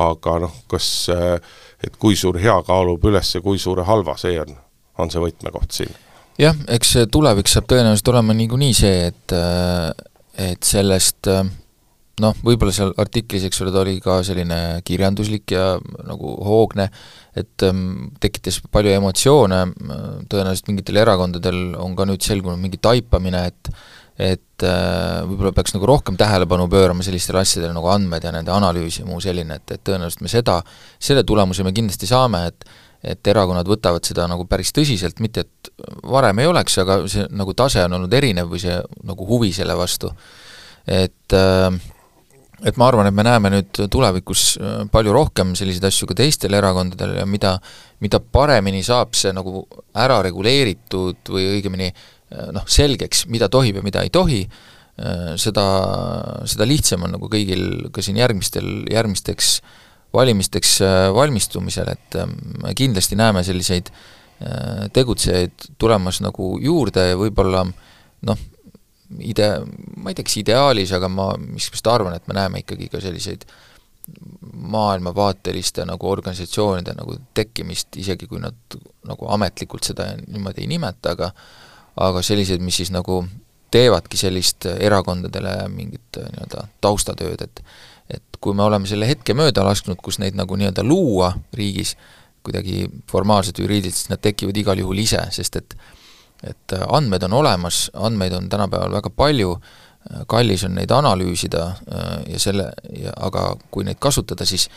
[0.08, 1.38] aga noh, kas äh,
[1.84, 4.54] et kui suur hea kaalub üles kui suure halva, see on,
[4.98, 6.04] on see võtmekoht siin?
[6.38, 9.90] Jah, eks tulevik saab tõenäoliselt olema niikuinii see, et äh,
[10.38, 11.46] et sellest äh,
[12.24, 15.76] noh, võib-olla seal artiklis, eks ole, ta oli ka selline kirjanduslik ja
[16.08, 16.88] nagu hoogne,
[17.38, 19.62] et ähm, tekitas palju emotsioone,
[20.32, 23.72] tõenäoliselt mingitel erakondadel on ka nüüd selgunud mingi taipamine, et
[24.18, 28.96] et äh, võib-olla peaks nagu rohkem tähelepanu pöörama sellistele asjadele nagu andmed ja nende analüüs
[28.98, 30.56] ja muu selline, et, et tõenäoliselt me seda,
[30.98, 32.70] selle tulemuse me kindlasti saame, et
[33.06, 35.70] et erakonnad võtavad seda nagu päris tõsiselt, mitte et
[36.10, 38.74] varem ei oleks, aga see nagu tase on olnud erinev või see
[39.06, 40.10] nagu huvi selle vastu.
[40.88, 41.70] et äh,
[42.66, 46.58] et ma arvan, et me näeme nüüd tulevikus äh, palju rohkem selliseid asju ka teistel
[46.58, 47.58] erakondadel ja mida,
[48.04, 49.66] mida paremini saab see nagu
[49.98, 54.42] ära reguleeritud või õigemini äh, noh, selgeks, mida tohib ja mida ei tohi,
[55.38, 55.64] seda,
[56.50, 59.76] seda lihtsam on nagu kõigil ka siin järgmistel, järgmisteks äh,
[60.16, 62.36] valimisteks äh, valmistumisel, et ähm,
[62.78, 68.46] kindlasti näeme selliseid äh, tegutsejaid tulemas nagu juurde ja võib-olla noh,
[69.20, 69.54] ide-,
[69.98, 73.48] ma ei tea, kas ideaalis, aga ma miskipärast arvan, et me näeme ikkagi ka selliseid
[74.72, 81.32] maailmavaateliste nagu organisatsioonide nagu tekkimist, isegi kui nad nagu ametlikult seda niimoodi ei nimeta, aga
[81.98, 83.24] aga sellised, mis siis nagu
[83.74, 87.64] teevadki sellist erakondadele mingit äh, nii-öelda taustatööd, et
[88.08, 91.98] et kui me oleme selle hetke mööda lasknud, kus neid nagu nii-öelda luua riigis,
[92.46, 95.76] kuidagi formaalselt, juriidiliselt, siis nad tekivad igal juhul ise, sest et
[96.44, 99.56] et andmed on olemas, andmeid on tänapäeval väga palju,
[100.28, 102.70] kallis on neid analüüsida äh, ja selle,
[103.16, 104.68] aga kui neid kasutada, siis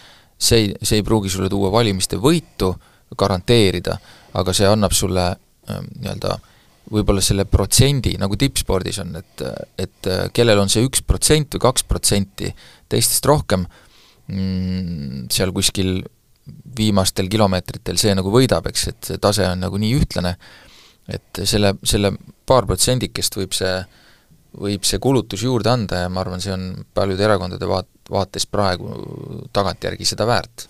[0.40, 2.72] see ei, see ei pruugi sulle tuua valimiste võitu,
[3.18, 3.96] garanteerida,
[4.38, 6.38] aga see annab sulle äh, nii-öelda
[6.90, 9.42] võib-olla selle protsendi, nagu tippspordis on, et,
[9.78, 12.48] et kellel on see üks protsent või kaks protsenti
[12.90, 13.62] teistest rohkem,
[14.26, 16.00] mm, seal kuskil
[16.76, 20.34] viimastel kilomeetritel see nagu võidab, eks, et see tase on nagu nii ühtlane,
[21.14, 22.12] et selle, selle
[22.46, 23.74] paar protsendikest võib see,
[24.60, 28.94] võib see kulutus juurde anda ja ma arvan, see on paljude erakondade vaat-, vaates praegu
[29.52, 30.66] tagantjärgi seda väärt.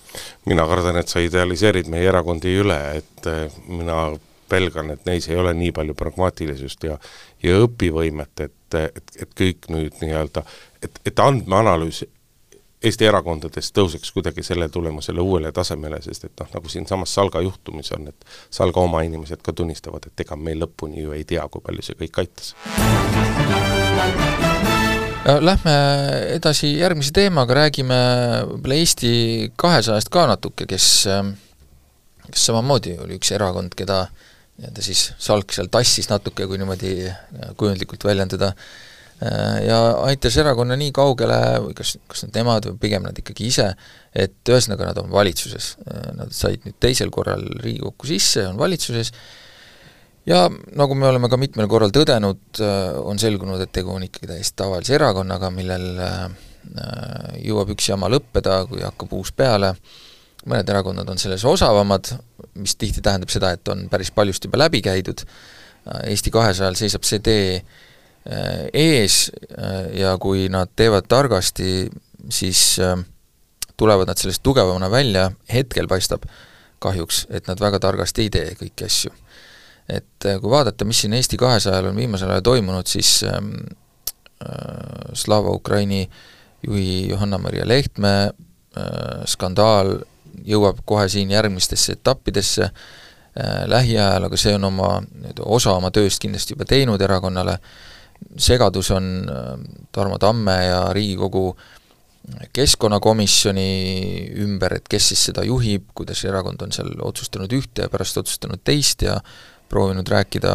[0.46, 4.10] mina kardan, et sa idealiseerid meie erakondi üle, et eh, mina
[4.50, 6.98] pelgan, et neis ei ole nii palju pragmaatilisust ja
[7.42, 10.42] ja õpivõimet, et, et, et kõik nüüd nii-öelda,
[10.82, 12.02] et, et andmeanalüüs
[12.80, 17.92] Eesti erakondades tõuseks kuidagi selle tulemusele uuele tasemele, sest et noh, nagu siinsamas Salga juhtumis
[17.92, 21.60] on, et Salga oma inimesed ka tunnistavad, et ega me lõpuni ju ei tea, kui
[21.66, 22.54] palju see kõik aitas.
[25.44, 25.76] Lähme
[26.38, 28.00] edasi järgmise teemaga, räägime
[28.54, 29.12] võib-olla Eesti
[29.60, 30.88] kahesajast ka natuke, kes
[32.30, 34.04] kes samamoodi oli üks erakond, keda
[34.60, 36.94] nii-öelda siis Salk seal tassis natuke, kui niimoodi
[37.60, 38.52] kujundlikult väljendada,
[39.66, 41.36] ja aitas erakonna nii kaugele,
[41.76, 43.66] kas, kas nüüd nemad või pigem nad ikkagi ise,
[44.16, 45.74] et ühesõnaga nad on valitsuses.
[46.16, 49.12] Nad said nüüd teisel korral Riigikokku sisse, on valitsuses,
[50.28, 52.62] ja nagu me oleme ka mitmel korral tõdenud,
[53.04, 55.90] on selgunud, et tegu on ikkagi täiesti tavalise erakonnaga, millel
[57.44, 59.74] jõuab üks jama lõppeda, kui hakkab uus peale,
[60.48, 62.08] mõned erakonnad on selles osavamad,
[62.56, 65.26] mis tihti tähendab seda, et on päris paljust juba läbi käidud,
[66.04, 67.89] Eesti kahesajal seisab see tee Äh,
[68.72, 71.90] ees äh, ja kui nad teevad targasti,
[72.30, 72.98] siis äh,
[73.76, 76.28] tulevad nad sellest tugevamana välja, hetkel paistab
[76.78, 79.12] kahjuks, et nad väga targasti ei tee kõiki asju.
[79.90, 83.50] et kui vaadata, mis siin Eesti kahesajal on viimasel ajal toimunud, siis ähm,
[84.44, 86.10] äh, Slava Ukraini
[86.66, 89.96] juhi Johanna-Maria Lehtme äh, skandaal
[90.46, 94.92] jõuab kohe siin järgmistesse etappidesse äh, lähiajal, aga see on oma,
[95.44, 97.89] osa oma tööst kindlasti juba teinud erakonnale äh,,
[98.40, 99.52] segadus on äh,
[99.92, 101.56] Tarmo Tamme ja Riigikogu
[102.54, 103.70] keskkonnakomisjoni
[104.44, 108.60] ümber, et kes siis seda juhib, kuidas erakond on seal otsustanud ühte ja pärast otsustanud
[108.64, 109.16] teist ja
[109.70, 110.52] proovinud rääkida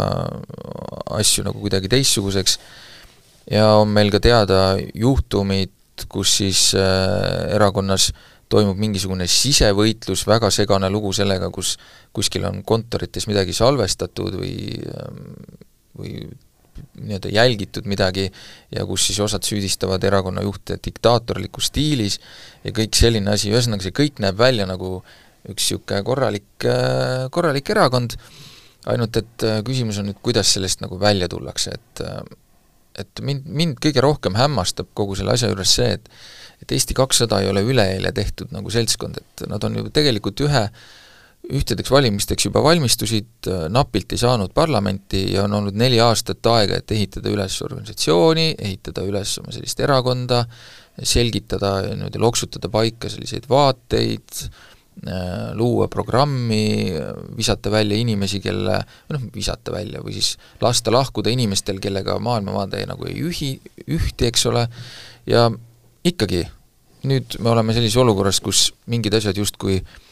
[1.17, 2.59] asju nagu kuidagi teistsuguseks,
[3.51, 4.61] ja on meil ka teada
[4.93, 5.73] juhtumid,
[6.11, 8.11] kus siis äh, erakonnas
[8.51, 11.75] toimub mingisugune sisevõitlus, väga segane lugu sellega, kus
[12.15, 14.55] kuskil on kontorites midagi salvestatud või
[15.95, 16.19] või
[16.99, 18.25] nii-öelda jälgitud midagi
[18.71, 22.19] ja kus siis osad süüdistavad erakonna juhte diktaatorlikus stiilis
[22.63, 24.97] ja kõik selline asi, ühesõnaga see kõik näeb välja nagu
[25.45, 26.65] üks niisugune korralik,
[27.31, 28.15] korralik erakond,
[28.89, 32.19] ainult et äh, küsimus on nüüd, kuidas sellest nagu välja tullakse, et äh,
[32.95, 36.09] et mind, mind kõige rohkem hämmastab kogu selle asja juures see, et
[36.63, 40.61] et Eesti kakssada ei ole üleeile tehtud nagu seltskond, et nad on ju tegelikult ühe
[40.63, 40.85] äh,
[41.53, 46.79] ühtedeks valimisteks juba valmistusid, äh, napilt ei saanud parlamenti ja on olnud neli aastat aega,
[46.79, 50.45] et ehitada üles organisatsiooni, ehitada üles oma sellist erakonda,
[51.03, 54.45] selgitada niimoodi loksutada paika selliseid vaateid,
[55.05, 56.93] äh, luua programmi,
[57.37, 58.79] visata välja inimesi, kelle,
[59.13, 63.53] noh, visata välja või siis lasta lahkuda inimestel, kellega maailmavaade nagu ei ühi,
[63.85, 64.65] ühti, eks ole,
[65.29, 65.49] ja
[66.05, 66.45] ikkagi,
[67.05, 70.04] nüüd me oleme sellises olukorras, kus mingid asjad justkui Äh,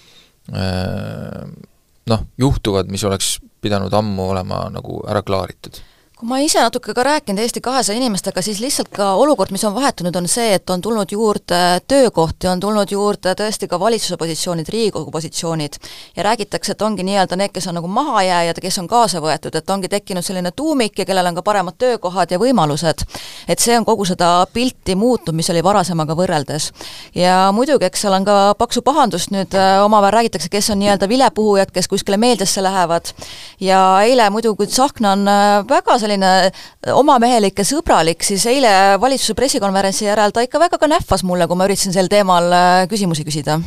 [0.51, 5.79] noh, juhtuvad, mis oleks pidanud ammu olema nagu ära klaaritud
[6.23, 9.73] kui ma ise natuke ka rääkinud Eesti kahesaja inimestega, siis lihtsalt ka olukord, mis on
[9.75, 14.69] vahetunud, on see, et on tulnud juurde töökohti, on tulnud juurde tõesti ka valitsuse positsioonid,
[14.71, 15.75] Riigikogu positsioonid,
[16.15, 19.57] ja räägitakse, et ongi nii-öelda need, kes on nagu mahajääjad ja kes on kaasa võetud,
[19.59, 23.03] et ongi tekkinud selline tuumik ja kellel on ka paremad töökohad ja võimalused.
[23.47, 26.71] et see on kogu seda pilti muutnud, mis oli varasemaga võrreldes.
[27.15, 31.09] ja muidugi, eks seal on ka paksu pahandust nüüd äh, omavahel räägitakse, kes on nii-öelda
[31.09, 33.11] vilepuhujad, kes kuskile meediasse lähevad,
[33.59, 38.99] ja eile muidugi Tsahkna on äh, väga selline selline äh, omamehelik ja sõbralik, siis eile
[39.01, 42.85] valitsuse pressikonverentsi järel ta ikka väga ka nähvas mulle, kui ma üritasin sel teemal äh,
[42.89, 43.59] küsimusi küsida.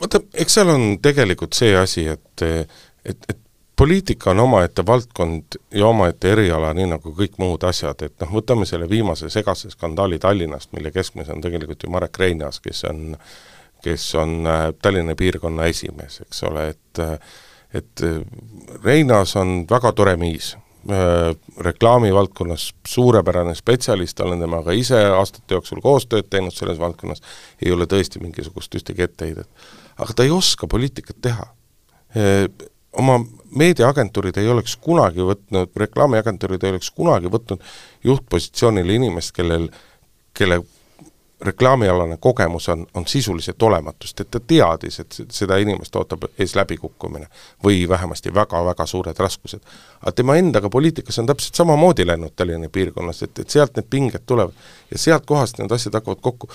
[0.00, 2.42] vaata, eks seal on tegelikult see asi, et
[3.06, 3.38] et, et
[3.76, 8.66] poliitika on omaette valdkond ja omaette eriala, nii nagu kõik muud asjad, et noh, võtame
[8.66, 13.18] selle viimase segase skandaali Tallinnast, mille keskmes on tegelikult ju Marek Reinaas, kes on
[13.84, 17.02] kes on äh, Tallinna piirkonna esimees, eks ole, et
[17.74, 18.00] et
[18.84, 20.54] Reinaas on väga tore miis,
[21.58, 27.22] reklaamivaldkonnas suurepärane spetsialist, olen temaga ise aastate jooksul koostööd teinud selles valdkonnas,
[27.64, 29.48] ei ole tõesti mingisugust ühtegi etteheidet.
[29.98, 31.46] aga ta ei oska poliitikat teha.
[32.92, 33.18] Oma
[33.56, 37.60] meediaagentuurid ei oleks kunagi võtnud, reklaamiagentuurid ei oleks kunagi võtnud
[38.04, 39.68] juhtpositsioonile inimest, kellel,
[40.32, 40.60] kelle
[41.40, 46.54] reklaamialane kogemus on, on sisuliselt olematu, sest et ta teadis, et seda inimest ootab ees
[46.56, 47.26] läbikukkumine
[47.64, 49.60] või vähemasti väga-väga suured raskused.
[50.00, 54.24] aga tema endaga poliitikas on täpselt samamoodi läinud Tallinna piirkonnas, et, et sealt need pinged
[54.26, 54.54] tulevad
[54.90, 56.48] ja sealt kohast need asjad hakkavad kokku,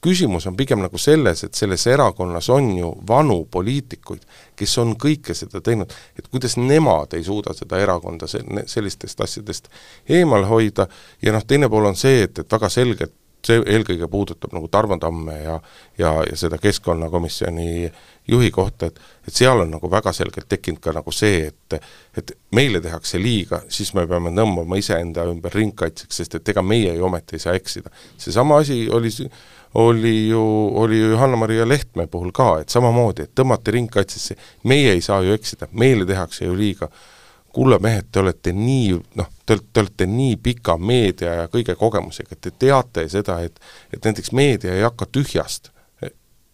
[0.00, 4.26] küsimus on pigem nagu selles, et selles erakonnas on ju vanu poliitikuid,
[4.56, 9.68] kes on kõike seda teinud, et kuidas nemad ei suuda seda erakonda se-, sellistest asjadest
[10.08, 10.86] eemal hoida.
[11.22, 13.14] Ja noh, teine pool on see, et, et väga selgelt
[13.46, 15.58] see eelkõige puudutab nagu Tarmo Tamme ja
[15.98, 17.92] ja, ja seda Keskkonnakomisjoni
[18.28, 21.78] juhi kohta, et et seal on nagu väga selgelt tekkinud ka nagu see, et
[22.16, 26.94] et meile tehakse liiga, siis me peame tõmbama iseenda ümber ringkaitseks, sest et ega meie
[26.96, 27.90] ju ometi ei saa eksida.
[28.16, 29.10] seesama asi oli
[29.74, 35.00] oli ju, oli ju Johanna-Maria Lehtme puhul ka, et samamoodi, et tõmmati ringkaitsesse, meie ei
[35.04, 36.88] saa ju eksida, meile tehakse ju liiga
[37.58, 42.36] kulla mehed, te olete nii noh, te, te olete nii pika meedia ja kõige kogemusega,
[42.36, 43.58] et te teate seda, et
[43.90, 45.72] et näiteks meedia ei hakka tühjast,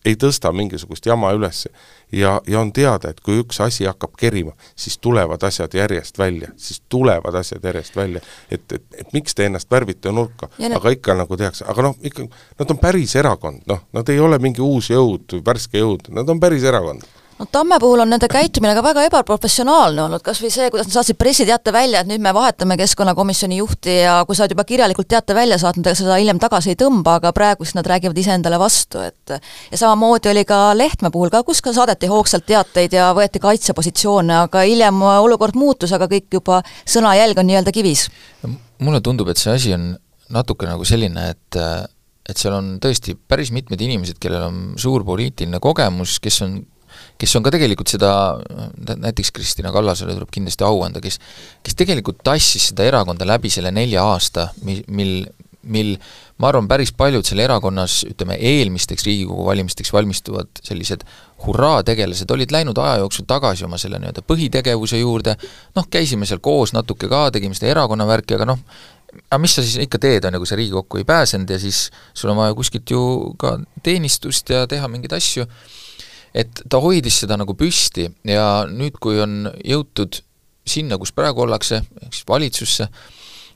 [0.05, 1.67] ei tõsta mingisugust jama üles.
[2.13, 6.49] Ja, ja on teada, et kui üks asi hakkab kerima, siis tulevad asjad järjest välja,
[6.57, 8.21] siis tulevad asjad järjest välja.
[8.51, 12.29] et, et, et miks te ennast värvite nurka, aga ikka nagu tehakse, aga noh, ikka
[12.61, 16.41] nad on päris erakond, noh, nad ei ole mingi uus jõud, värske jõud, nad on
[16.41, 17.05] päris erakond
[17.39, 20.97] no Tamme puhul on nende käitumine ka väga ebaprofessionaalne olnud, kas või see, kuidas nad
[20.97, 25.09] saatsid pressiteate välja, et nüüd me vahetame Keskkonnakomisjoni juhti ja kui sa oled juba kirjalikult
[25.11, 28.59] teate välja saatnud, ega seda hiljem tagasi ei tõmba, aga praegu siis nad räägivad iseendale
[28.61, 33.11] vastu, et ja samamoodi oli ka Lehtme puhul ka, kus ka saadeti hoogsalt teateid ja
[33.17, 38.09] võeti kaitsepositsioone, aga hiljem olukord muutus, aga kõik juba sõnajälg on nii-öelda kivis.
[38.79, 39.95] mulle tundub, et see asi on
[40.31, 41.61] natuke nagu selline, et
[42.25, 46.55] et seal on tõesti päris mitmed inimesed, kellel on suur poliitiline kogemus, kes on
[47.19, 48.11] kes on ka tegelikult seda,
[48.91, 51.21] näiteks Kristina Kallasele tuleb kindlasti au anda, kes
[51.65, 55.25] kes tegelikult tassis seda erakonda läbi selle nelja aasta, mi-, mil,
[55.63, 55.95] mil
[56.43, 61.05] ma arvan, päris paljud seal erakonnas, ütleme, eelmisteks Riigikogu valimisteks valmistuvad sellised
[61.45, 65.37] hurraa-tegelased olid läinud aja jooksul tagasi oma selle nii-öelda põhitegevuse juurde,
[65.77, 68.61] noh, käisime seal koos natuke ka, tegime seda erakonna värki, aga noh,
[69.29, 71.87] aga mis sa siis ikka teed, on ju, kui sa Riigikokku ei pääsenud ja siis
[72.15, 73.05] sul on vaja kuskilt ju
[73.39, 75.47] ka teenistust ja teha mingeid asju,
[76.35, 80.21] et ta hoidis seda nagu püsti ja nüüd, kui on jõutud
[80.67, 82.89] sinna, kus praegu ollakse, ehk siis valitsusse,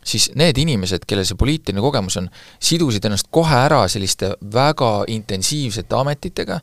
[0.08, 2.28] siis need inimesed, kellel see poliitiline kogemus on,
[2.62, 6.60] sidusid ennast kohe ära selliste väga intensiivsete ametitega,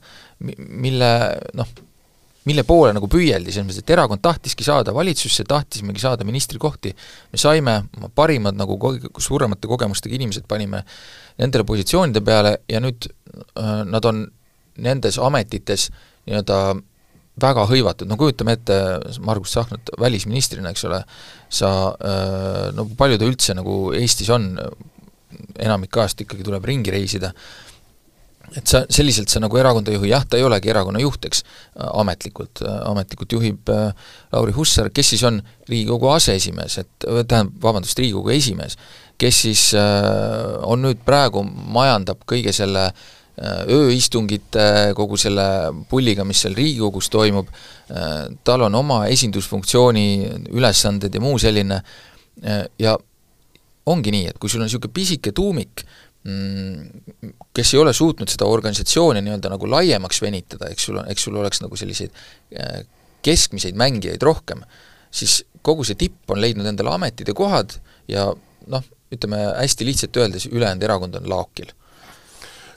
[0.86, 1.12] mille
[1.58, 1.74] noh,
[2.46, 6.94] mille poole nagu püüeldi, selles mõttes, et erakond tahtiski saada valitsusse, tahtisimegi saada ministrikohti,
[7.34, 8.78] me saime oma parimad nagu
[9.18, 10.84] suuremate kogemustega inimesed panime
[11.42, 14.28] nendele positsioonide peale ja nüüd äh, nad on
[14.82, 15.90] nendes ametites
[16.26, 16.60] nii-öelda
[17.42, 18.80] väga hõivatud, no kujutame ette
[19.26, 21.02] Margus Tsahknat välisministrina, eks ole,
[21.52, 24.54] sa äh, no palju ta üldse nagu Eestis on,
[25.60, 27.34] enamik ajast ikkagi tuleb ringi reisida,
[28.56, 31.44] et sa, selliselt sa nagu erakonda juhi, jah, ta ei olegi erakonna juht, eks,
[31.76, 33.92] ametlikult, ametlikult juhib äh,
[34.32, 38.80] Lauri Hussar, kes siis on Riigikogu aseesimees, et tähendab, vabandust, Riigikogu esimees,
[39.20, 41.44] kes siis äh, on nüüd praegu,
[41.76, 45.46] majandab kõige selle äh, Äh, ööistungite, kogu selle
[45.90, 47.50] pulliga, mis seal Riigikogus toimub,
[47.92, 48.14] äh,
[48.48, 50.08] tal on oma esindusfunktsiooni
[50.56, 52.96] ülesanded ja muu selline äh, ja
[53.92, 55.84] ongi nii, et kui sul on niisugune pisike tuumik,
[56.24, 61.28] mm, kes ei ole suutnud seda organisatsiooni nii-öelda nagu laiemaks venitada, eks sul on, eks
[61.28, 62.16] sul oleks nagu selliseid
[63.26, 64.64] keskmiseid mängijaid rohkem,
[65.14, 67.76] siis kogu see tipp on leidnud endale ametid ja kohad
[68.08, 68.30] ja
[68.72, 71.74] noh, ütleme hästi lihtsalt öeldes, ülejäänud erakond on laokil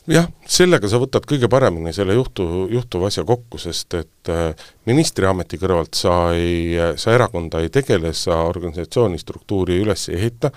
[0.08, 5.60] jah, sellega sa võtad kõige paremini selle juhtu, juhtuva asja kokku, sest et äh, ministriameti
[5.60, 10.52] kõrvalt sa ei, sa erakonda ei tegele, sa organisatsiooni struktuuri üles ei ehita.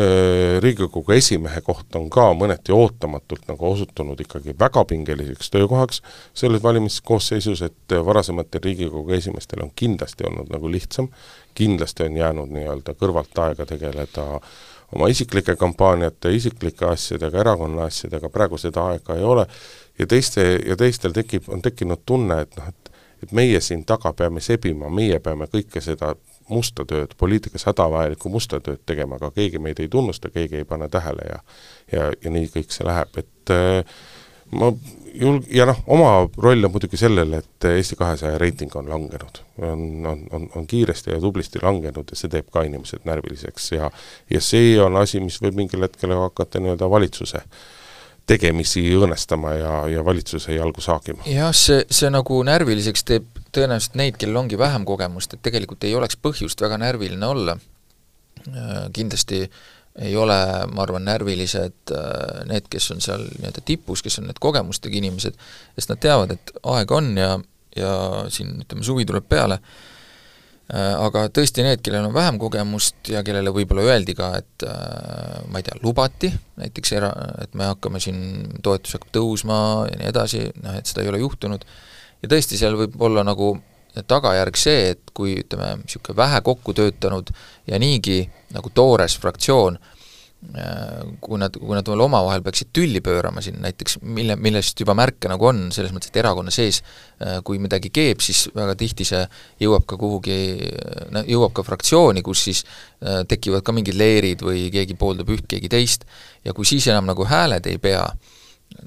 [0.00, 6.02] Äh,, Riigikogu esimehe koht on ka mõneti ootamatult nagu osutunud ikkagi väga pingeliseks töökohaks
[6.36, 11.10] selles valimiskoosseisus, et varasematel Riigikogu esimeestel on kindlasti olnud nagu lihtsam,
[11.58, 14.52] kindlasti on jäänud nii-öelda kõrvalt aega tegeleda äh,
[14.94, 19.46] oma isiklike kampaaniate, isiklike asjadega, erakonna asjadega, praegu seda aega ei ole,
[19.98, 24.14] ja teiste, ja teistel tekib, on tekkinud tunne, et noh, et et meie siin taga
[24.16, 26.14] peame sebima, meie peame kõike seda
[26.48, 30.88] musta tööd, poliitikas hädavajalikku musta tööd tegema, aga keegi meid ei tunnusta, keegi ei pane
[30.88, 31.38] tähele ja
[31.92, 34.00] ja, ja nii kõik see läheb, et äh,
[34.56, 34.72] ma
[35.14, 39.42] julg-, ja noh, oma roll on muidugi sellel, et Eesti kahesaja reiting on langenud.
[39.60, 43.90] on, on, on, on kiiresti ja tublisti langenud ja see teeb ka inimesed närviliseks ja
[44.30, 47.42] ja see on asi, mis võib mingil hetkel hakata nii-öelda valitsuse
[48.30, 51.26] tegemisi õõnestama ja, ja valitsuse jalgu saagima.
[51.28, 55.96] jah, see, see nagu närviliseks teeb tõenäoliselt neid, kellel ongi vähem kogemust, et tegelikult ei
[55.98, 57.58] oleks põhjust väga närviline olla,
[58.46, 59.60] äh, kindlasti äh,
[59.98, 60.38] ei ole,
[60.70, 65.38] ma arvan, närvilised äh, need, kes on seal nii-öelda tipus, kes on need kogemustega inimesed,
[65.76, 67.32] sest nad teavad, et aeg on ja,
[67.76, 67.94] ja
[68.30, 69.58] siin ütleme, suvi tuleb peale,
[70.70, 75.40] äh, aga tõesti need, kellel on vähem kogemust ja kellele võib-olla öeldi ka, et äh,
[75.50, 76.30] ma ei tea, lubati
[76.62, 78.22] näiteks era-, et me hakkame siin,
[78.62, 79.58] toetus hakkab tõusma
[79.90, 81.66] ja nii edasi, noh et seda ei ole juhtunud,
[82.22, 83.56] ja tõesti, seal võib olla nagu
[84.06, 87.32] tagajärg see, et kui ütleme, niisugune vähe kokku töötanud
[87.66, 88.22] ja niigi
[88.54, 89.78] nagu toores fraktsioon
[90.40, 94.94] Äh, kui nad, kui nad veel omavahel peaksid tülli pöörama siin näiteks, mille, millest juba
[94.96, 99.04] märke nagu on, selles mõttes, et erakonna sees äh, kui midagi keeb, siis väga tihti
[99.04, 99.20] see
[99.60, 100.38] jõuab ka kuhugi,
[101.12, 105.44] no jõuab ka fraktsiooni, kus siis äh, tekivad ka mingid leerid või keegi pooldab üht,
[105.50, 106.08] keegi teist,
[106.40, 108.06] ja kui siis enam nagu hääled ei pea,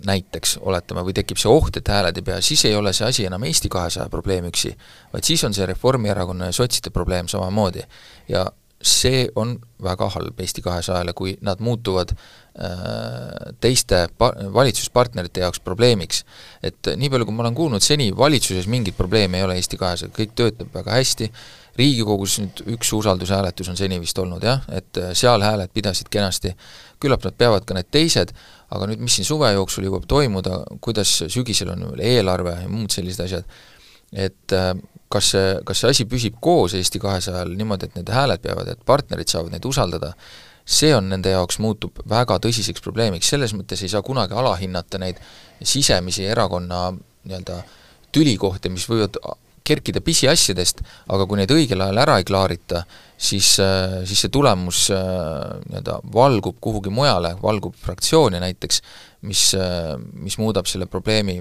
[0.05, 3.25] näiteks oletame, või tekib see oht, et hääled ei pea, siis ei ole see asi
[3.27, 4.73] enam Eesti kahesaja probleem üksi,
[5.13, 7.83] vaid siis on see Reformierakonna ja sotside probleem samamoodi.
[8.29, 8.45] ja
[8.83, 16.23] see on väga halb Eesti kahesajale, kui nad muutuvad äh, teiste pa-, valitsuspartnerite jaoks probleemiks.
[16.63, 20.15] et nii palju, kui ma olen kuulnud, seni valitsuses mingit probleemi ei ole Eesti kahesajal,
[20.15, 21.31] kõik töötab väga hästi,
[21.73, 26.53] Riigikogus nüüd üks usaldushääletus on seni vist olnud jah, et äh, seal hääled pidasid kenasti,
[27.03, 28.31] küllap nad peavad ka need teised,
[28.73, 32.93] aga nüüd, mis siin suve jooksul jõuab toimuda, kuidas sügisel on veel eelarve ja muud
[32.95, 33.59] sellised asjad,
[34.13, 34.71] et äh,
[35.13, 38.81] kas see, kas see asi püsib koos Eesti kahesajal niimoodi, et need hääled peavad, et
[38.87, 40.13] partnerid saavad neid usaldada,
[40.65, 45.19] see on nende jaoks, muutub väga tõsiseks probleemiks, selles mõttes ei saa kunagi alahinnata neid
[45.59, 47.59] sisemisi erakonna nii-öelda
[48.13, 49.19] tülikohti, mis võivad
[49.63, 50.83] kerkida pisiasjadest,
[51.13, 52.83] aga kui neid õigel ajal ära ei klaarita,
[53.17, 53.55] siis,
[54.09, 58.81] siis see tulemus nii-öelda valgub kuhugi mujale, valgub fraktsiooni näiteks,
[59.29, 59.51] mis,
[60.19, 61.39] mis muudab selle probleemi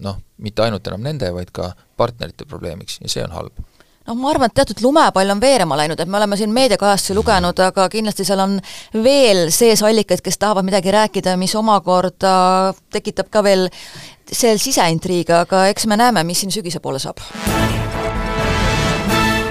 [0.00, 3.60] noh, mitte ainult enam nende, vaid ka partnerite probleemiks ja see on halb.
[4.08, 7.60] Noh, ma arvan, et teatud lumepall on veerema läinud, et me oleme siin meediakajastusi lugenud,
[7.62, 8.56] aga kindlasti seal on
[9.04, 12.32] veel sees allikaid, kes tahavad midagi rääkida, mis omakorda
[12.90, 13.68] tekitab ka veel
[14.32, 17.22] seal siseintriige, aga eks me näeme, mis siin sügise poole saab.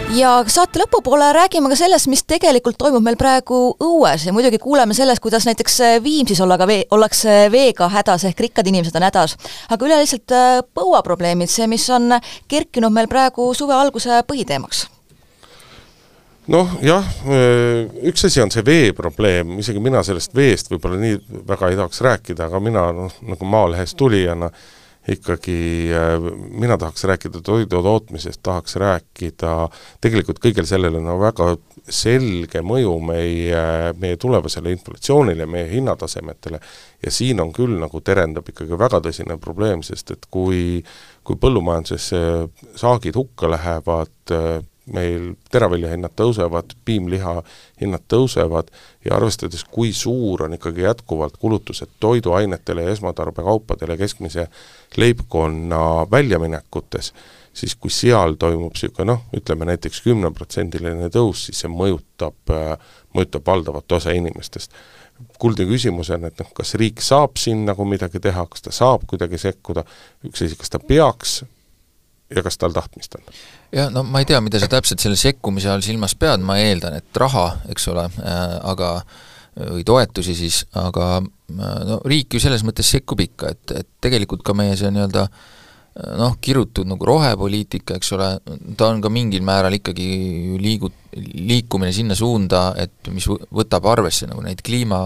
[0.10, 4.26] Ja saate lõpupoole räägime ka sellest, mis tegelikult toimub meil praegu õues.
[4.26, 8.42] Ja muidugi kuuleme sellest, kuidas näiteks äh, Viimsis olla ka vee, ollakse veega hädas ehk
[8.48, 9.38] rikkad inimesed on hädas.
[9.70, 12.18] aga üleüldiselt äh, põuaprobleemid, see, mis on
[12.50, 14.88] kerkinud meil praegu suve alguse põhiteemaks
[16.50, 21.70] noh jah, äh, üks asi on see veeprobleem, isegi mina sellest veest võib-olla nii väga
[21.70, 24.68] ei tahaks rääkida, aga mina noh, nagu Maalehest tulijana äh,
[25.12, 29.70] ikkagi äh, mina tahaks rääkida toidu tootmisest, tahaks rääkida,
[30.02, 31.54] tegelikult kõigel sellel on no väga
[31.90, 33.62] selge mõju meie,
[34.00, 36.60] meie tulevasele inflatsioonile, meie hinnatasemetele.
[37.06, 40.84] Ja siin on küll nagu terendab ikkagi väga tõsine probleem, sest et kui
[41.30, 42.06] kui põllumajanduses
[42.80, 44.32] saagid hukka lähevad,
[44.94, 47.36] meil teravilja hinnad tõusevad, piimliha
[47.82, 48.72] hinnad tõusevad
[49.06, 54.48] ja arvestades, kui suur on ikkagi jätkuvalt kulutused toiduainetele ja esmatarbekaupadele keskmise
[54.98, 55.82] leibkonna
[56.12, 57.14] väljaminekutes,
[57.54, 62.56] siis kui seal toimub niisugune noh, ütleme näiteks kümneprotsendiline tõus, siis see mõjutab,
[63.16, 64.74] mõjutab valdavat osa inimestest.
[65.40, 69.04] kuldne küsimus on, et noh, kas riik saab siin nagu midagi teha, kas ta saab
[69.08, 69.84] kuidagi sekkuda,
[70.24, 71.42] üks asi, kas ta peaks
[72.36, 73.26] ja kas tal tahtmist on?
[73.76, 77.00] jah, no ma ei tea, mida sa täpselt selle sekkumise all silmas pead, ma eeldan,
[77.02, 78.94] et raha, eks ole äh,, aga
[79.60, 84.46] või toetusi siis, aga äh, no riik ju selles mõttes sekkub ikka, et, et tegelikult
[84.46, 85.28] ka meie see nii-öelda
[86.00, 88.30] noh, kirutud nagu rohepoliitika, eks ole,
[88.78, 90.08] ta on ka mingil määral ikkagi
[90.62, 95.02] liigu-, liikumine sinna suunda, et mis võtab arvesse nagu neid kliima,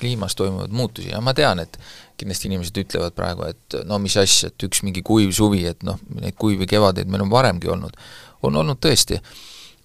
[0.00, 1.76] kliimas toimuvaid muutusi ja ma tean, et
[2.20, 6.00] kindlasti inimesed ütlevad praegu, et no mis asja, et üks mingi kuiv suvi, et noh,
[6.20, 7.96] neid kuivi kevadeid meil on varemgi olnud.
[8.42, 9.18] on olnud tõesti,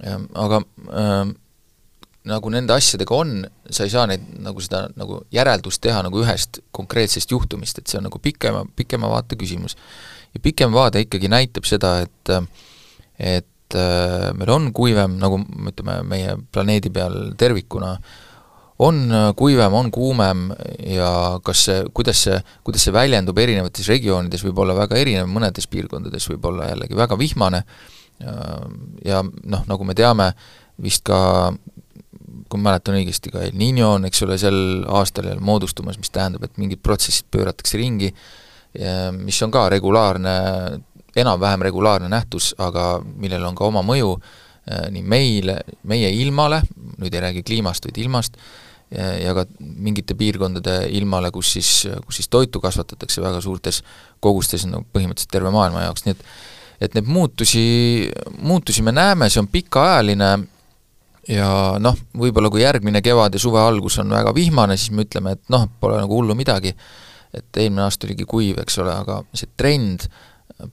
[0.07, 1.33] ehm, aga äh,
[2.29, 3.33] nagu nende asjadega on,
[3.69, 7.99] sa ei saa neid nagu seda nagu järeldust teha nagu ühest konkreetsest juhtumist, et see
[7.99, 9.77] on nagu pikema, pikema vaate küsimus.
[10.35, 12.35] Ja pikem vaade ikkagi näitab seda, et
[13.15, 15.39] et äh, meil on kuivem, nagu
[15.71, 18.15] ütleme, meie planeedi peal tervikuna äh,
[18.79, 20.49] on äh, kuivem, on kuumem
[20.83, 25.69] ja kas see, kuidas see, kuidas see väljendub erinevates regioonides, võib olla väga erinev, mõnedes
[25.71, 27.63] piirkondades võib olla jällegi väga vihmane
[29.03, 30.29] ja noh, nagu me teame,
[30.79, 31.17] vist ka
[31.51, 34.57] kui ma mäletan õigesti, ka El Niño on, eks ole, sel
[34.87, 38.13] aastal jälle moodustumas, mis tähendab, et mingid protsessid pööratakse ringi,
[39.15, 40.35] mis on ka regulaarne,
[41.15, 46.61] enam-vähem regulaarne nähtus, aga millel on ka oma mõju äh, nii meile, meie ilmale,
[46.99, 48.39] nüüd ei räägi kliimast, vaid ilmast,
[48.95, 51.69] ja ka mingite piirkondade ilmale, kus siis,
[52.05, 53.81] kus siis toitu kasvatatakse väga suurtes
[54.23, 56.27] kogustes, no põhimõtteliselt terve maailma jaoks, nii et
[56.81, 58.11] et neid muutusi,
[58.43, 60.29] muutusi me näeme, see on pikaajaline
[61.31, 61.49] ja
[61.81, 65.53] noh, võib-olla kui järgmine kevad ja suve algus on väga vihmane, siis me ütleme, et
[65.53, 66.75] noh, pole nagu hullu midagi,
[67.37, 70.07] et eelmine aasta oligi kuiv, eks ole, aga see trend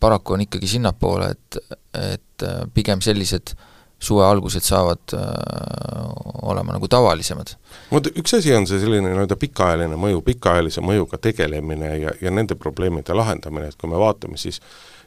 [0.01, 2.45] paraku on ikkagi sinnapoole, et, et
[2.75, 3.69] pigem sellised äh,
[4.03, 5.21] suve algused saavad äh,
[6.43, 7.55] olema nagu tavalisemad.
[7.93, 12.59] vot üks asi on see selline nii-öelda pikaajaline mõju, pikaajalise mõjuga tegelemine ja, ja nende
[12.59, 14.59] probleemide lahendamine, et kui me vaatame, siis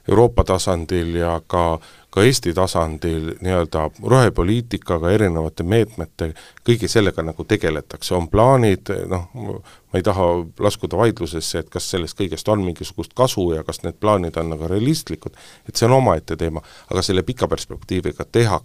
[0.07, 1.79] Euroopa tasandil ja ka
[2.15, 6.29] ka Eesti tasandil nii-öelda rohepoliitikaga, erinevate meetmete,
[6.63, 10.29] kõige sellega nagu tegeletakse, on plaanid, noh, ma ei taha
[10.63, 14.71] laskuda vaidlusesse, et kas sellest kõigest on mingisugust kasu ja kas need plaanid on nagu
[14.71, 15.35] realistlikud,
[15.67, 18.61] et see on omaette teema, aga selle pika perspektiiviga teha,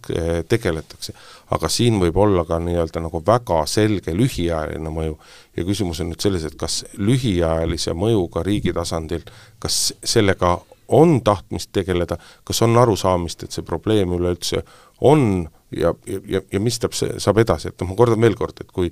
[0.48, 1.18] tegeletakse.
[1.50, 5.18] aga siin võib olla ka nii-öelda nagu väga selge lühiajaline mõju
[5.56, 9.26] ja küsimus on nüüd selles, et kas lühiajalise mõjuga riigi tasandil,
[9.58, 10.60] kas sellega
[10.90, 14.62] on tahtmist tegeleda, kas on arusaamist, et see probleem üleüldse
[15.00, 15.94] on ja,
[16.28, 18.90] ja, ja mis täp-, saab edasi, et noh, ma kordan veel kord, et kui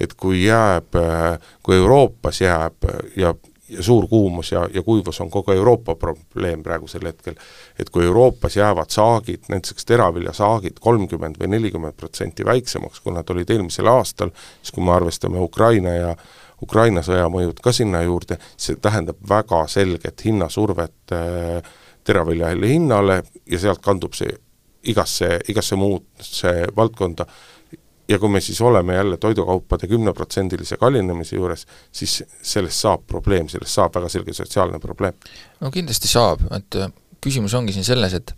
[0.00, 0.96] et kui jääb,
[1.62, 2.86] kui Euroopas jääb
[3.20, 3.34] ja,
[3.70, 7.36] ja suur kuumus ja, ja kuivus on kogu Euroopa probleem praegusel hetkel,
[7.78, 13.50] et kui Euroopas jäävad saagid, näiteks teraviljasaagid kolmkümmend või nelikümmend protsenti väiksemaks, kui nad olid
[13.50, 14.32] eelmisel aastal,
[14.62, 16.14] siis kui me arvestame Ukraina ja
[16.62, 21.72] Ukraina sõja mõjud ka sinna juurde, see tähendab väga selget hinnasurvet äh,
[22.04, 24.32] teraviljahelli hinnale ja sealt kandub see
[24.90, 27.26] igasse, igasse muusse valdkonda
[28.10, 33.76] ja kui me siis oleme jälle toidukaupade kümneprotsendilise kallinemise juures, siis sellest saab probleem, sellest
[33.78, 35.14] saab väga selge sotsiaalne probleem.
[35.60, 36.90] no kindlasti saab, et äh,
[37.20, 38.34] küsimus ongi siin selles, et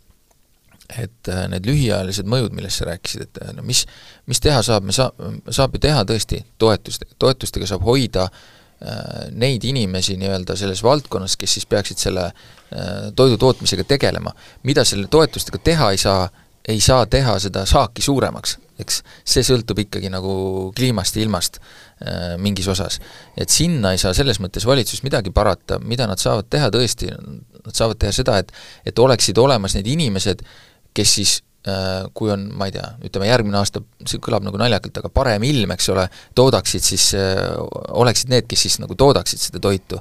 [0.91, 3.85] et äh, need lühiajalised mõjud, millest sa rääkisid, et no mis,
[4.31, 5.13] mis teha saab, me saa-,
[5.51, 11.59] saab ju teha tõesti toetustega, toetustega saab hoida äh, neid inimesi nii-öelda selles valdkonnas, kes
[11.59, 14.35] siis peaksid selle äh, toidu tootmisega tegelema.
[14.63, 16.27] mida selle toetustega teha ei saa,
[16.69, 20.35] ei saa teha seda saaki suuremaks, eks see sõltub ikkagi nagu
[20.77, 23.01] kliimast ja ilmast äh, mingis osas.
[23.37, 27.11] et sinna ei saa selles mõttes valitsus midagi parata, mida nad saavad teha tõesti,
[27.63, 28.53] nad saavad teha seda, et
[28.87, 30.43] et oleksid olemas need inimesed,
[30.97, 31.33] kes siis
[31.69, 35.47] äh, kui on, ma ei tea, ütleme järgmine aasta, see kõlab nagu naljakalt, aga parem
[35.47, 36.07] ilm, eks ole,
[36.39, 37.43] toodaksid siis, äh,
[38.03, 40.01] oleksid need, kes siis nagu toodaksid seda toitu.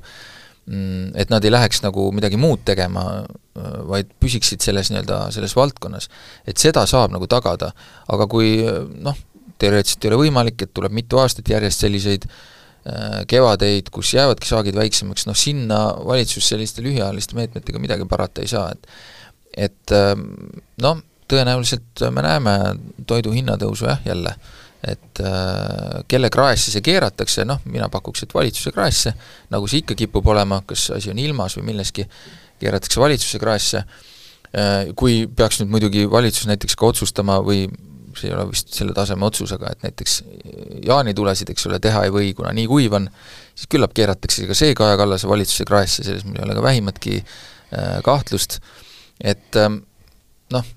[0.72, 5.56] Mm, et nad ei läheks nagu midagi muud tegema, äh, vaid püsiksid selles nii-öelda, selles
[5.58, 6.10] valdkonnas.
[6.46, 7.72] et seda saab nagu tagada,
[8.14, 8.62] aga kui
[9.02, 9.18] noh,
[9.62, 12.26] teoreetiliselt ei ole võimalik, et tuleb mitu aastat järjest selliseid
[13.30, 18.72] kevadeid, kus jäävadki saagid väiksemaks, noh sinna valitsus selliste lühiajaliste meetmetega midagi parata ei saa,
[18.74, 18.88] et
[19.58, 20.28] et ähm,
[20.82, 22.56] noh, tõenäoliselt me näeme
[23.08, 24.34] toidu hinnatõusu jah, jälle,
[24.88, 29.14] et äh, kelle kraesse see keeratakse, noh, mina pakuks, et valitsuse kraesse,
[29.54, 32.08] nagu see ikka kipub olema, kas asi on ilmas või milleski,
[32.62, 33.86] keeratakse valitsuse kraesse.
[34.52, 37.70] Äh,, kui peaks nüüd muidugi valitsus näiteks ka otsustama või
[38.18, 40.18] see ei ole vist selle taseme otsus, aga et näiteks
[40.84, 43.08] jaanitulesid, eks ole, teha ei või, kuna nii kuiv on,
[43.56, 47.22] siis küllap keeratakse ka see Kaja Kallase valitsuse kraesse, selles mul ei ole ka vähimatki
[47.22, 48.60] äh, kahtlust.
[48.60, 48.81] äh,,
[49.24, 49.82] et ähm,
[50.54, 50.70] noh,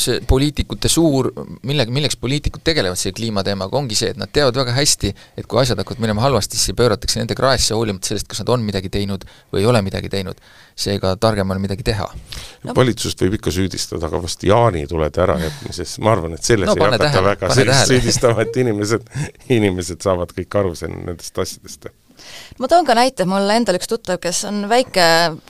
[0.00, 1.30] see poliitikute suur,
[1.66, 5.60] millega, milleks poliitikud tegelevad selle kliimateemaga, ongi see, et nad teavad väga hästi, et kui
[5.62, 9.24] asjad hakkavad minema halvasti, siis pööratakse nende kraesse, hoolimata sellest, kas nad on midagi teinud
[9.52, 10.40] või ei ole midagi teinud.
[10.80, 12.06] seega targem on midagi teha.
[12.64, 12.74] No..
[12.76, 17.04] valitsust võib ikka süüdistada, aga vast jaanitulede ärajätmises, ma arvan, et selles no, ei hakata
[17.04, 19.10] tähele, väga süüdistama, et inimesed,
[19.48, 21.90] inimesed saavad kõik aru nendest asjadest
[22.60, 25.04] ma toon ka näite, mul endal üks tuttav, kes on väike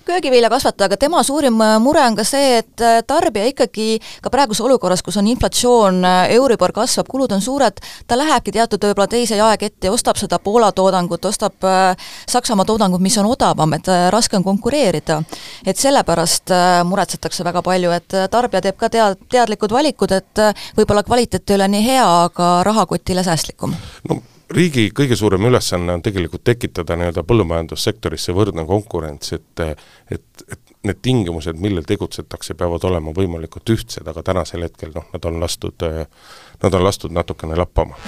[0.06, 4.62] köögiviljakasvataja, aga tema suurim äh, mure on ka see, et äh, tarbija ikkagi ka praeguses
[4.64, 9.40] olukorras, kus on inflatsioon, äh, Euribor kasvab, kulud on suured, ta lähebki teatud võib-olla teise
[9.40, 11.66] jaeketti ja ostab seda Poola toodangut, ostab
[12.30, 15.20] Saksamaa toodangut, mis on odavam, et raske on konkureerida.
[15.66, 16.52] et sellepärast
[16.86, 20.44] muretsetakse väga palju, et tarbija teeb ka tea-, teadlikud valikud, et
[20.78, 23.74] võib-olla kvaliteet ei ole nii hea, aga rahakotile säästlikum.
[24.08, 29.62] no riigi kõige suurem ülesanne on tegelikult tekitada nii-öelda põllumajandussektorisse võrdne konkurents, et
[30.11, 35.26] et, et need tingimused, millel tegutsetakse, peavad olema võimalikult ühtsed, aga tänasel hetkel noh, nad
[35.28, 35.84] on lastud,
[36.62, 37.98] nad on lastud natukene lappama.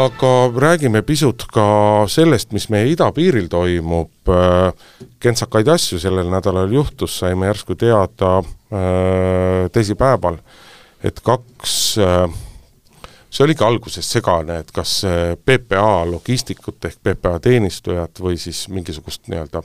[0.00, 4.30] aga räägime pisut ka sellest, mis meie idapiiril toimub,
[5.20, 10.38] kentsakaid asju sellel nädalal juhtus, saime järsku teada äh, teisipäeval,
[11.02, 12.28] et kaks äh,
[13.30, 15.04] see oligi alguses segane, et kas
[15.44, 19.62] PPA logistikut ehk PPA teenistujat või siis mingisugust nii-öelda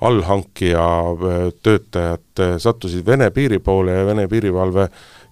[0.00, 4.88] allhankija äh, töötajad äh, sattusid Vene piiri poole ja Vene piirivalve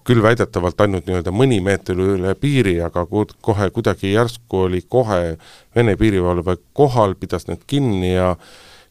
[0.07, 3.05] küll väidetavalt ainult nii-öelda mõni meeter üle piiri, aga
[3.43, 5.37] kohe kuidagi järsku oli kohe
[5.75, 8.33] Vene piirivalve kohal, pidas need kinni ja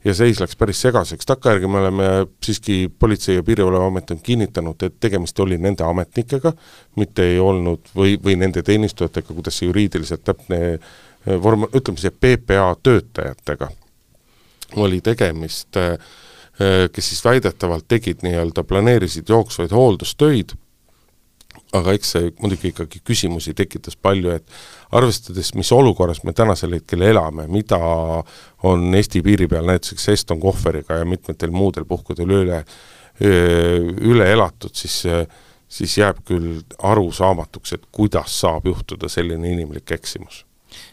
[0.07, 2.04] ja seis läks päris segaseks, takkajärgi me oleme
[2.44, 6.52] siiski, Politsei- ja Piirivalveamet on kinnitanud, et tegemist oli nende ametnikega,
[6.96, 12.14] mitte ei olnud või, või nende teenistujatega, kuidas see juriidiliselt täpne eh, vorm, ütleme siis
[12.14, 13.70] PPA töötajatega
[14.82, 15.98] oli tegemist, eh,
[16.92, 20.54] kes siis väidetavalt tegid nii-öelda, planeerisid jooksvaid hooldustöid,
[21.78, 27.06] aga eks see muidugi ikkagi küsimusi tekitas palju, et arvestades, mis olukorras me tänasel hetkel
[27.08, 27.80] elame, mida
[28.66, 32.62] on Eesti piiri peal näiteks Eston Kohveriga ja mitmetel muudel puhkudel üle,
[33.20, 35.04] üle elatud, siis
[35.68, 40.44] siis jääb küll arusaamatuks, et kuidas saab juhtuda selline inimlik eksimus.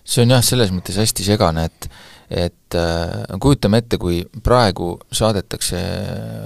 [0.03, 1.89] see on jah, selles mõttes hästi segane, et
[2.33, 5.79] et äh, kujutame ette, kui praegu saadetakse,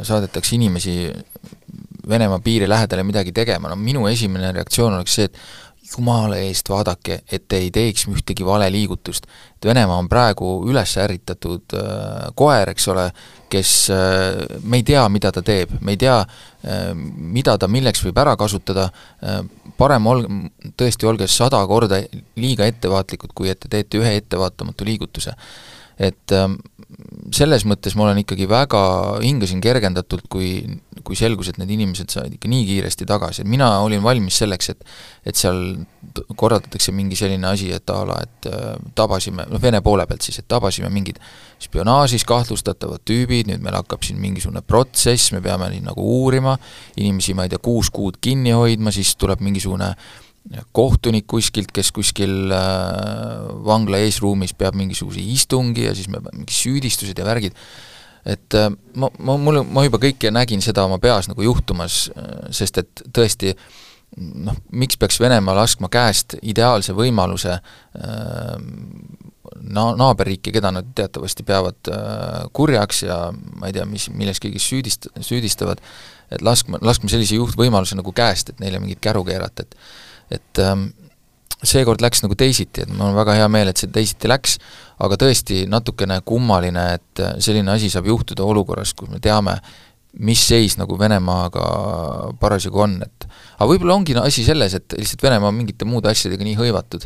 [0.03, 0.97] saadetakse inimesi
[2.09, 5.39] Venemaa piiri lähedale midagi tegema, no minu esimene reaktsioon oleks see, et
[5.87, 9.27] jumala eest vaadake, et te ei teeks ühtegi valeliigutust.
[9.55, 13.07] et Venemaa on praegu üles ärritatud äh, koer, eks ole,
[13.49, 18.03] kes äh,, me ei tea, mida ta teeb, me ei tea äh,, mida ta milleks
[18.03, 18.89] võib ära kasutada.
[19.23, 19.41] Äh,,
[19.77, 20.27] parem ol-,
[20.77, 22.01] tõesti olge sada korda
[22.35, 25.35] liiga ettevaatlikud, kui et te teete ühe ettevaatamatu liigutuse.
[25.97, 26.59] Et ähm,
[27.35, 28.81] selles mõttes ma olen ikkagi väga,
[29.23, 30.61] hingasin kergendatult, kui,
[31.05, 34.73] kui selgus, et need inimesed said ikka nii kiiresti tagasi, et mina olin valmis selleks,
[34.73, 34.85] et
[35.27, 35.57] et seal
[36.39, 40.39] korraldatakse mingi selline asi, et a la, et äh, tabasime, noh Vene poole pealt siis,
[40.39, 41.19] et tabasime mingid
[41.59, 46.55] spionaažis kahtlustatavad tüübid, nüüd meil hakkab siin mingisugune protsess, me peame neid nagu uurima,
[46.95, 50.26] inimesi, ma ei tea, kuus kuud kinni hoidma, siis tuleb mingisugune äh,
[50.71, 52.61] kohtunik kuskilt, kes kuskil äh,
[53.67, 57.57] vangla eesruumis peab mingisuguse istungi ja siis me mingi süüdistused ja värgid,
[58.27, 62.47] et äh, ma, ma, mul, ma juba kõike nägin seda oma peas nagu juhtumas, äh,
[62.55, 63.53] sest et tõesti
[64.17, 67.57] noh, miks peaks Venemaa laskma käest ideaalse võimaluse
[69.67, 71.91] na-, naaberriiki, keda nad teatavasti peavad
[72.55, 75.83] kurjaks ja ma ei tea, mis, milles kõigis süüdist-, süüdistavad,
[76.31, 79.75] et laskma, laskma sellise juhtvõimaluse nagu käest, et neile mingit käru keerata, et
[80.33, 80.89] et ähm,
[81.63, 84.57] seekord läks nagu teisiti, et mul on väga hea meel, et see teisiti läks,
[85.03, 89.57] aga tõesti natukene kummaline, et äh, selline asi saab juhtuda olukorras, kus me teame,
[90.17, 91.63] mis seis nagu Venemaaga
[92.41, 96.45] parasjagu on, et aga võib-olla ongi asi selles, et lihtsalt Venemaa on mingite muude asjadega
[96.47, 97.05] nii hõivatud,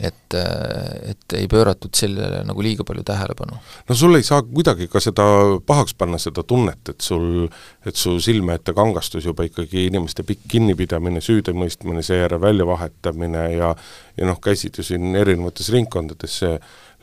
[0.00, 3.58] et, et ei pööratud sellele nagu liiga palju tähelepanu.
[3.88, 5.26] no sul ei saa kuidagi ka seda
[5.66, 7.46] pahaks panna, seda tunnet, et sul,
[7.86, 13.74] et su silme ette kangastus juba ikkagi inimeste pikk kinnipidamine, süüdimõistmine, seejärel väljavahetamine ja
[14.16, 16.40] ja noh, käisid ju siin erinevates ringkondades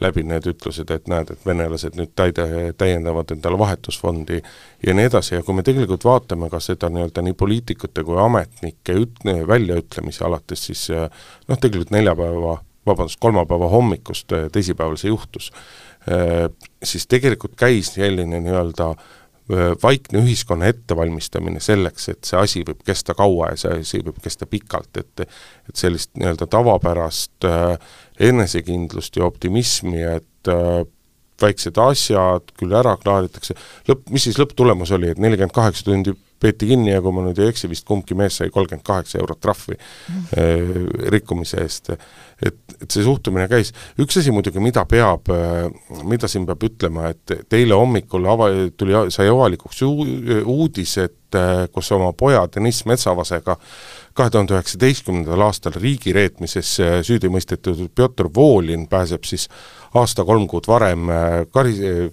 [0.01, 2.45] läbi need ütlused, et näed, et venelased nüüd täide,
[2.77, 4.39] täiendavad endale vahetusfondi
[4.87, 8.97] ja nii edasi ja kui me tegelikult vaatame ka seda nii-öelda nii poliitikute kui ametnike
[9.03, 15.51] üt-, väljaütlemisi alates siis noh, tegelikult neljapäeva vabandust, kolmapäeva hommikust äh, teisipäeval see juhtus,
[16.11, 16.47] äh,
[16.83, 23.15] siis tegelikult käis selline nii-öelda äh, vaikne ühiskonna ettevalmistamine selleks, et see asi võib kesta
[23.17, 27.47] kaua ja see asi võib kesta pikalt, et et sellist nii-öelda tavapärast
[28.19, 30.51] enesekindlust ja optimismi, et
[31.41, 33.55] väiksed asjad küll ära klaaritakse,
[33.89, 36.13] lõpp, mis siis lõpptulemus oli, et nelikümmend kaheksa tundi
[36.43, 39.39] peeti kinni ja kui ma nüüd ei eksi, vist kumbki mees sai kolmkümmend kaheksa eurot
[39.43, 40.25] trahvi mm.
[40.35, 41.93] äh, rikkumise eest.
[42.43, 43.71] et, et see suhtumine käis,
[44.01, 45.69] üks asi muidugi, mida peab äh,,
[46.09, 51.65] mida siin peab ütlema, et, et eile hommikul ava-, tuli, sai avalikuks uudis, et äh,
[51.71, 53.55] kus oma poja Deniss Metsavasega
[54.13, 59.47] kahe tuhande üheksateistkümnendal aastal riigireetmises äh, süüdi mõistetud Pjotor Volin pääseb siis
[59.93, 62.09] aasta kolm kuud varem äh, kari-,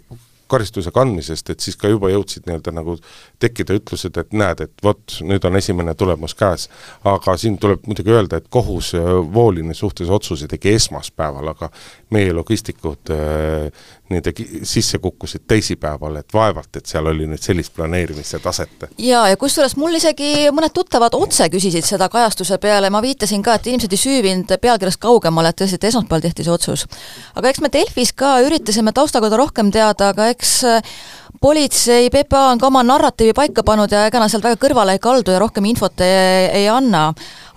[0.51, 2.97] karistuse kandmisest, et siis ka juba jõudsid nii-öelda nagu
[3.43, 6.69] tekkida ütlused, et näed, et vot, nüüd on esimene tulemus käes.
[7.05, 11.71] aga siin tuleb muidugi öelda, et kohus äh, Voolini suhtes otsuse tegi esmaspäeval, aga
[12.11, 13.71] meie logistikud äh,
[14.11, 18.89] nii-öelda sisse kukkusid teisipäeval, et vaevalt, et seal oli nüüd sellist planeerimise taset.
[18.99, 23.55] jaa, ja kusjuures mul isegi mõned tuttavad otse küsisid seda kajastuse peale, ma viitasin ka,
[23.55, 26.87] et inimesed ei süüvinud pealkirjast kaugemale, et tõesti, et esmaspäeval tehti see otsus.
[27.35, 30.95] aga eks me Delfis ka üritasime tausta kohta rohkem teada, aga eks äh,
[31.41, 35.03] politsei, PPA on ka oma narratiivi paika pannud ja ega nad sealt väga kõrvale ei
[35.03, 37.11] kaldu ja rohkem infot ei, ei anna.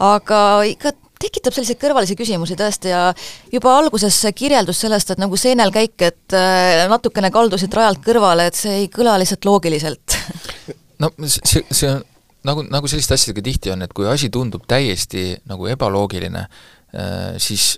[0.03, 3.03] aga ikka tekitab selliseid kõrvalisi küsimusi tõesti ja
[3.51, 8.49] juba alguses see kirjeldus sellest, et nagu seenel käik, et äh, natukene kaldusid rajalt kõrvale,
[8.49, 10.17] et see ei kõla lihtsalt loogiliselt.
[11.01, 12.03] no see, see on
[12.47, 16.47] nagu, nagu selliste asjadega tihti on, et kui asi tundub täiesti nagu ebaloogiline,
[16.95, 17.77] äh, siis,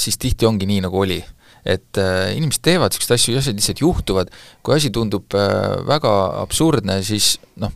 [0.00, 1.18] siis tihti ongi nii, nagu oli
[1.64, 4.32] et äh, inimesed teevad niisuguseid asju, asjad lihtsalt juhtuvad,
[4.62, 7.74] kui asi tundub äh, väga absurdne, siis noh,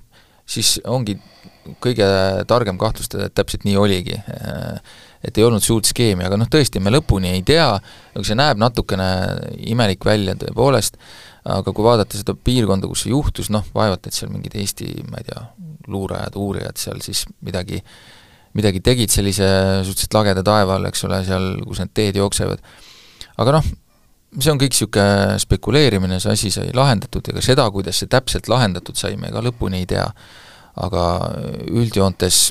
[0.49, 1.19] siis ongi
[1.83, 2.07] kõige
[2.51, 4.19] targem kahtlustada, et täpselt nii oligi.
[5.23, 7.69] et ei olnud suurt skeemi, aga noh, tõesti, me lõpuni ei tea,
[8.11, 9.07] aga see näeb natukene
[9.71, 10.97] imelik välja tõepoolest,
[11.47, 15.23] aga kui vaadata seda piirkonda, kus see juhtus, noh, vaevalt et seal mingid Eesti, ma
[15.23, 15.45] ei tea,
[15.91, 17.79] luurajad, uurijad seal siis midagi,
[18.59, 19.47] midagi tegid sellise
[19.87, 22.63] suhteliselt lageda taeva all, eks ole, seal, kus need teed jooksevad.
[23.41, 23.69] Aga noh,
[24.39, 28.99] see on kõik niisugune spekuleerimine, see asi sai lahendatud, ega seda, kuidas see täpselt lahendatud
[28.99, 30.09] sai, me ka lõpuni ei tea.
[30.83, 31.03] Aga
[31.69, 32.47] üldjoontes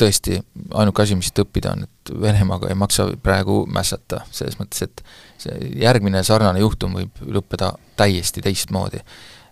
[0.00, 0.40] tõesti,
[0.74, 5.04] ainuke asi, mis siit õppida on, et Venemaaga ei maksa praegu mässata, selles mõttes, et
[5.38, 9.04] see järgmine sarnane juhtum võib lõppeda täiesti teistmoodi.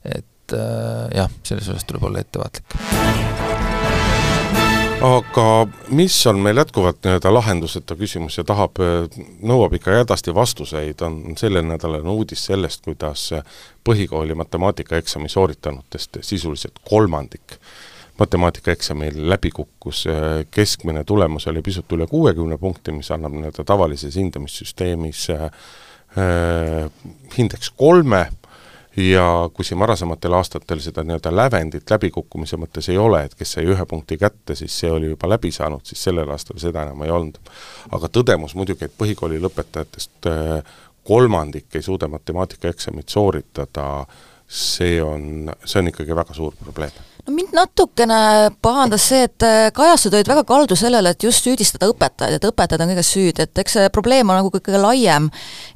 [0.02, 3.35] et äh, jah, selles osas tuleb olla ettevaatlik
[5.06, 8.80] aga mis on meil jätkuvalt nii-öelda lahenduseta küsimus ja tahab,
[9.46, 13.28] nõuab ikka hädasti vastuseid, on sellel nädalal uudis sellest, kuidas
[13.86, 17.60] põhikooli matemaatikaeksami sooritanutest sisuliselt kolmandik
[18.18, 20.06] matemaatikaeksamil läbi kukkus,
[20.50, 25.50] keskmine tulemus oli pisut üle kuuekümne punkti, mis annab nii-öelda tavalises hindamissüsteemis äh,
[27.36, 28.26] hindeks kolme,
[28.96, 33.66] ja kui siin varasematel aastatel seda nii-öelda lävendit läbikukkumise mõttes ei ole, et kes sai
[33.68, 37.12] ühe punkti kätte, siis see oli juba läbi saanud, siis sellel aastal seda enam ei
[37.12, 37.38] olnud.
[37.92, 44.06] aga tõdemus muidugi, et põhikooli lõpetajatest äh, kolmandik ei suuda matemaatikaeksamit sooritada,
[44.48, 48.18] see on, see on ikkagi väga suur probleem no mind natukene
[48.62, 52.84] pahandas see, et äh, kajastused olid väga kaldu sellele, et just süüdistada õpetajaid, et õpetajad
[52.84, 55.28] on kõiges süüdi, et eks see probleem on nagu kõige laiem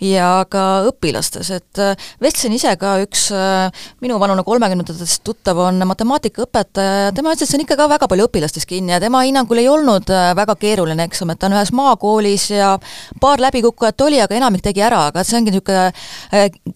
[0.04, 7.08] ja ka õpilastes, et äh, vestlesin ise ka üks äh, minuvanune kolmekümnendatest tuttav on matemaatikaõpetaja
[7.08, 9.62] ja tema ütles, et see on ikka ka väga palju õpilastes kinni ja tema hinnangul
[9.62, 12.76] ei olnud väga keeruline eksam, et ta on ühes maakoolis ja
[13.20, 15.90] paar läbikukkujat oli, aga enamik tegi ära, aga see ongi niisugune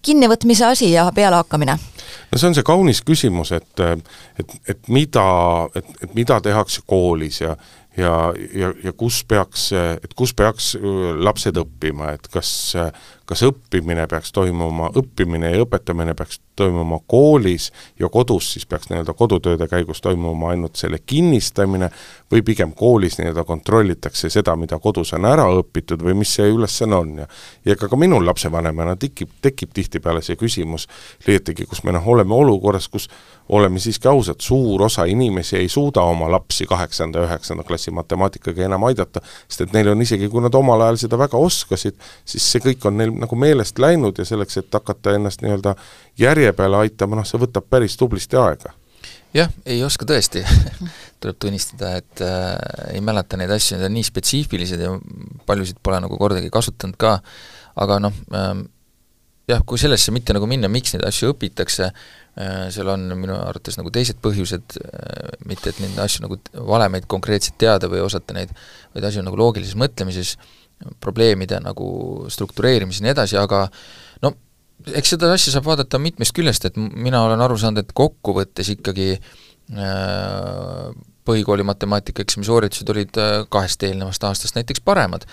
[0.05, 1.79] kinnivõtmise asi ja pealehakkamine
[2.33, 3.85] no see on see kaunis küsimus, et,
[4.39, 5.25] et, et mida,
[5.77, 7.57] et, et mida tehakse koolis ja
[7.97, 10.72] ja, ja, ja kus peaks, et kus peaks
[11.22, 12.51] lapsed õppima, et kas,
[13.27, 17.70] kas õppimine peaks toimuma, õppimine ja õpetamine peaks toimuma koolis
[18.01, 21.91] ja kodus siis peaks nii-öelda kodutööde käigus toimuma ainult selle kinnistamine
[22.33, 26.97] või pigem koolis nii-öelda kontrollitakse seda, mida kodus on ära õpitud või mis see ülesanne
[26.97, 27.16] on.
[27.18, 27.29] Ja
[27.64, 30.87] ja ka, ka minul lapsevanemana tekib, tekib tihtipeale see küsimus,
[31.27, 33.09] liiatigi kus me noh, oleme olukorras, kus
[33.49, 38.64] oleme siiski ausad, suur osa inimesi ei suuda oma lapsi kaheksanda ja üheksanda klassi matemaatikaga
[38.68, 42.47] enam aidata, sest et neil on isegi, kui nad omal ajal seda väga oskasid, siis
[42.55, 45.75] see kõik on neil nagu meelest läinud ja selleks, et hakata ennast nii-öelda
[46.19, 48.75] järje peale aitama, noh see võtab päris tublisti aega.
[49.35, 50.45] jah, ei oska tõesti
[51.25, 54.93] tuleb tunnistada, et äh, ei mäleta neid asju, need on nii spetsiifilised ja
[55.47, 57.17] paljusid pole nagu kordagi kasutanud ka,
[57.81, 58.53] aga noh äh,,
[59.51, 63.79] jah, kui sellesse mitte nagu minna, miks neid asju õpitakse äh,, seal on minu arvates
[63.81, 66.39] nagu teised põhjused äh,, mitte et neid asju nagu
[66.73, 68.53] valemeid konkreetselt teada või osata neid,
[68.95, 70.37] vaid asi on nagu loogilises mõtlemises,
[71.01, 71.89] probleemide nagu
[72.32, 73.64] struktureerimises ja nii edasi, aga
[74.24, 74.35] no
[74.93, 79.11] eks seda asja saab vaadata mitmest küljest, et mina olen aru saanud, et kokkuvõttes ikkagi
[79.16, 80.89] äh,
[81.24, 85.24] põhikooli matemaatikaeksami sooritused olid äh, kahest eelnevast aastast näiteks paremad.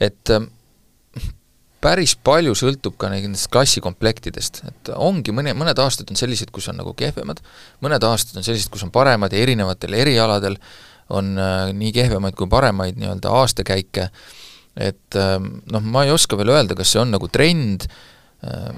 [0.00, 0.46] et äh,
[1.84, 6.78] päris palju sõltub ka nendest klassikomplektidest, et ongi mõne, mõned aastad on sellised, kus on
[6.80, 7.42] nagu kehvemad,
[7.84, 10.56] mõned aastad on sellised, kus on paremad ja erinevatel erialadel
[11.12, 14.08] on äh, nii kehvemaid kui paremaid nii-öelda aastakäike,
[14.76, 18.74] et äh, noh, ma ei oska veel öelda, kas see on nagu trend äh,,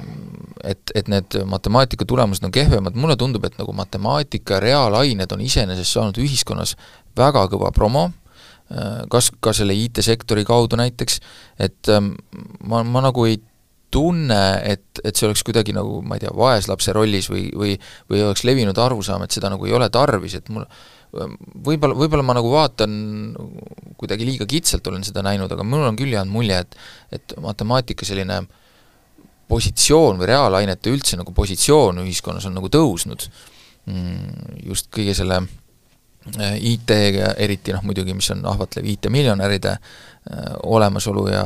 [0.67, 5.97] et, et need matemaatika tulemused on kehvemad, mulle tundub, et nagu matemaatika reaalained on iseenesest
[5.99, 6.77] saanud ühiskonnas
[7.17, 8.11] väga kõva promo,
[8.67, 11.21] Äh, kas ka selle IT-sektori kaudu näiteks,
[11.63, 12.17] et ähm,
[12.67, 13.37] ma, ma nagu ei
[13.95, 17.77] tunne, et, et see oleks kuidagi nagu ma ei tea, vaeslapse rollis või, või
[18.11, 20.73] või oleks levinud arusaam, et seda nagu ei ole tarvis, et mul ähm,
[21.67, 22.95] võib-olla, võib-olla ma nagu vaatan
[24.01, 26.79] kuidagi liiga kitsalt olen seda näinud, aga mul on küll jäänud mulje, et
[27.17, 28.43] et matemaatika selline
[29.49, 33.29] positsioon või reaalainete üldse nagu positsioon ühiskonnas on nagu tõusnud.
[33.87, 35.45] Mm, just kõige selle
[36.35, 41.45] Äh, IT-ga eriti noh, muidugi mis on ahvatlev IT-miljonäride äh, olemasolu ja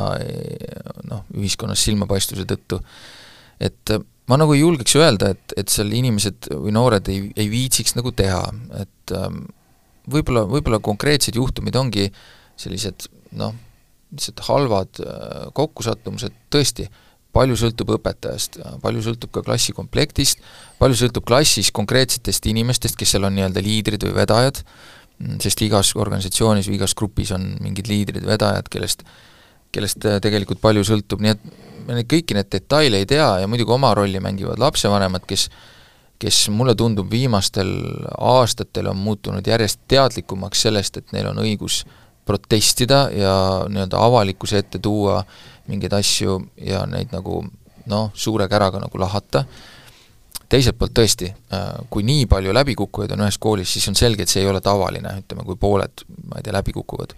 [1.11, 2.79] noh, ühiskonnas silmapaistvuse tõttu,
[3.61, 3.93] et
[4.31, 8.15] ma nagu ei julgeks öelda, et, et seal inimesed või noored ei, ei viitsiks nagu
[8.17, 8.41] teha,
[8.81, 9.43] et ähm,
[10.09, 12.09] võib-olla, võib-olla konkreetsed juhtumid ongi
[12.61, 13.55] sellised noh,
[14.11, 15.01] lihtsalt halvad
[15.57, 16.89] kokkusattumused, tõesti,
[17.35, 20.41] palju sõltub õpetajast, palju sõltub ka klassi komplektist,
[20.81, 24.63] palju sõltub klassis konkreetsetest inimestest, kes seal on nii-öelda liidrid või vedajad,
[25.43, 29.05] sest igas organisatsioonis või igas grupis on mingid liidrid, vedajad, kellest,
[29.71, 31.45] kellest tegelikult palju sõltub, nii et
[31.87, 35.49] me neid kõiki neid detaile ei tea ja muidugi oma rolli mängivad lapsevanemad, kes
[36.21, 37.71] kes mulle tundub, viimastel
[38.19, 41.85] aastatel on muutunud järjest teadlikumaks sellest, et neil on õigus
[42.29, 43.35] protestida ja
[43.69, 45.23] nii-öelda avalikkuse ette tuua
[45.71, 47.41] mingeid asju ja neid nagu
[47.91, 49.45] noh, suure käraga nagu lahata,
[50.51, 54.33] teiselt poolt tõesti, äh, kui nii palju läbikukkujaid on ühes koolis, siis on selge, et
[54.33, 57.15] see ei ole tavaline, ütleme, kui pooled, ma ei tea, läbi kukuvad.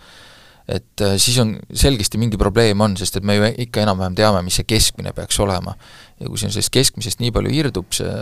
[0.68, 4.42] et äh, siis on, selgesti mingi probleem on, sest et me ju ikka enam-vähem teame,
[4.46, 5.74] mis see keskmine peaks olema.
[6.20, 8.12] ja kui siin sellest keskmisest nii palju irdub, see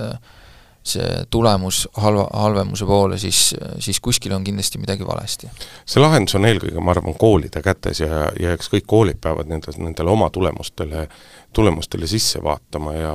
[0.83, 5.51] see tulemus halva, halvemuse poole, siis, siis kuskil on kindlasti midagi valesti.
[5.85, 9.75] see lahendus on eelkõige, ma arvan, koolide kätes ja, ja eks kõik koolid peavad nende,
[9.77, 11.07] nendele oma tulemustele,
[11.53, 13.15] tulemustele sisse vaatama ja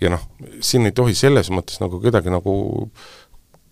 [0.00, 0.28] ja noh,
[0.60, 2.54] siin ei tohi selles mõttes nagu kedagi nagu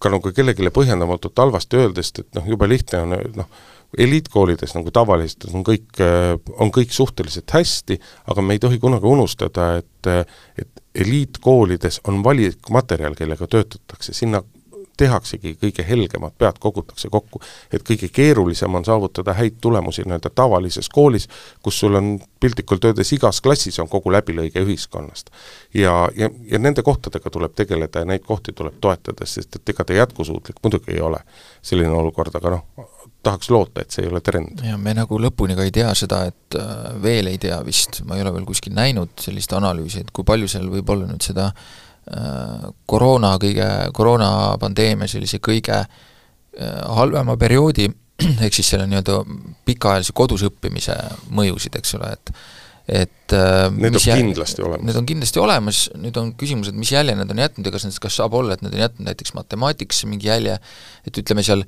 [0.01, 3.51] ka nagu kellelegi põhjendamatult halvasti öelda, sest et noh, jube lihtne on noh,
[3.99, 6.01] eliitkoolides nagu tavaliselt on kõik,
[6.59, 7.99] on kõik suhteliselt hästi,
[8.31, 10.11] aga me ei tohi kunagi unustada, et
[10.59, 14.41] et eliitkoolides on valikmaterjal, kellega töötatakse, sinna
[15.01, 17.41] tehaksegi kõige helgemad pead, kogutakse kokku.
[17.73, 21.29] et kõige keerulisem on saavutada häid tulemusi nii-öelda tavalises koolis,
[21.63, 25.31] kus sul on piltlikult öeldes igas klassis on kogu läbilõige ühiskonnast.
[25.75, 29.85] ja, ja, ja nende kohtadega tuleb tegeleda ja neid kohti tuleb toetada, sest et ega
[29.85, 31.21] ta jätkusuutlik muidugi ei ole,
[31.63, 32.89] selline olukord, aga noh,
[33.23, 34.65] tahaks loota, et see ei ole trend.
[34.65, 36.73] ja me nagu lõpuni ka ei tea seda, et äh,
[37.03, 40.49] veel ei tea vist, ma ei ole veel kuskil näinud sellist analüüsi, et kui palju
[40.49, 41.90] seal võib olla nüüd seda äh,
[42.87, 45.91] koroona kõige, koroonapandeemia sellise kõige äh,
[46.97, 47.89] halvema perioodi,
[48.45, 49.21] ehk siis selle nii-öelda
[49.69, 50.97] pikaajalise kodus õppimise
[51.31, 52.35] mõjusid, eks ole, et
[52.91, 53.33] et
[53.71, 54.17] Need on jä...
[54.19, 54.83] kindlasti olemas.
[54.89, 57.85] Need on kindlasti olemas, nüüd on küsimus, et mis jälje nad on jätnud ja kas
[57.87, 60.57] need, kas saab olla, et nad on jätnud näiteks matemaatikasse mingi jälje,
[61.07, 61.63] et ütleme seal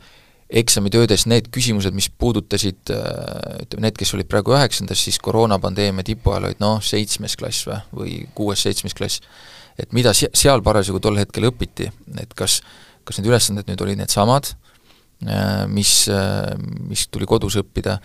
[0.53, 6.51] eksamitöödes need küsimused, mis puudutasid ütleme, need, kes olid praegu üheksandas, siis koroonapandeemia tipu ajal
[6.51, 9.23] olid noh, seitsmes klass või, või kuues-seitsmes klass,
[9.83, 11.91] et mida se-, seal parasjagu tol hetkel õpiti,
[12.23, 12.61] et kas,
[13.05, 14.55] kas need ülesanded nüüd olid needsamad,
[15.71, 15.93] mis,
[16.91, 18.01] mis tuli kodus õppida,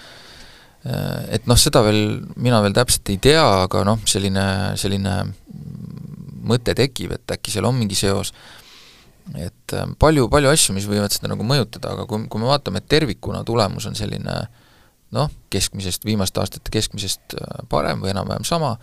[1.34, 4.46] et noh, seda veel, mina veel täpselt ei tea, aga noh, selline,
[4.78, 5.16] selline
[6.48, 8.32] mõte tekib, et äkki seal on mingi seos.
[9.36, 12.80] Et äh, palju, palju asju, mis võivad seda nagu mõjutada, aga kui, kui me vaatame,
[12.80, 14.38] et tervikuna tulemus on selline
[15.16, 18.76] noh, keskmisest, viimaste aastate keskmisest äh, parem või enam-vähem sama,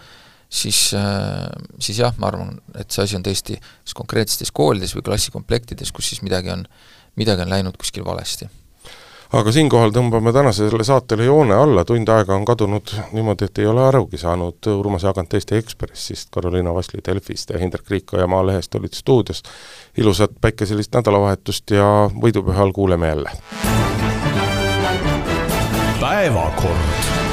[0.55, 1.47] siis, äh,
[1.83, 6.13] siis jah, ma arvan, et see asi on tõesti kas konkreetsetes koolides või klassikomplektides, kus
[6.13, 6.67] siis midagi on,
[7.21, 8.51] midagi on läinud kuskil valesti
[9.35, 13.83] aga siinkohal tõmbame tänasele saatele joone alla, tund aega on kadunud niimoodi, et ei ole
[13.83, 19.43] arugi saanud, Urmas Jaagant Eesti Ekspressist, Karoliina Vasli Delfist ja Hindrek Riikoja Maalehest olid stuudios.
[19.97, 23.31] ilusat päikeselist nädalavahetust ja võidupühal kuuleme jälle!
[26.01, 27.24] päevakord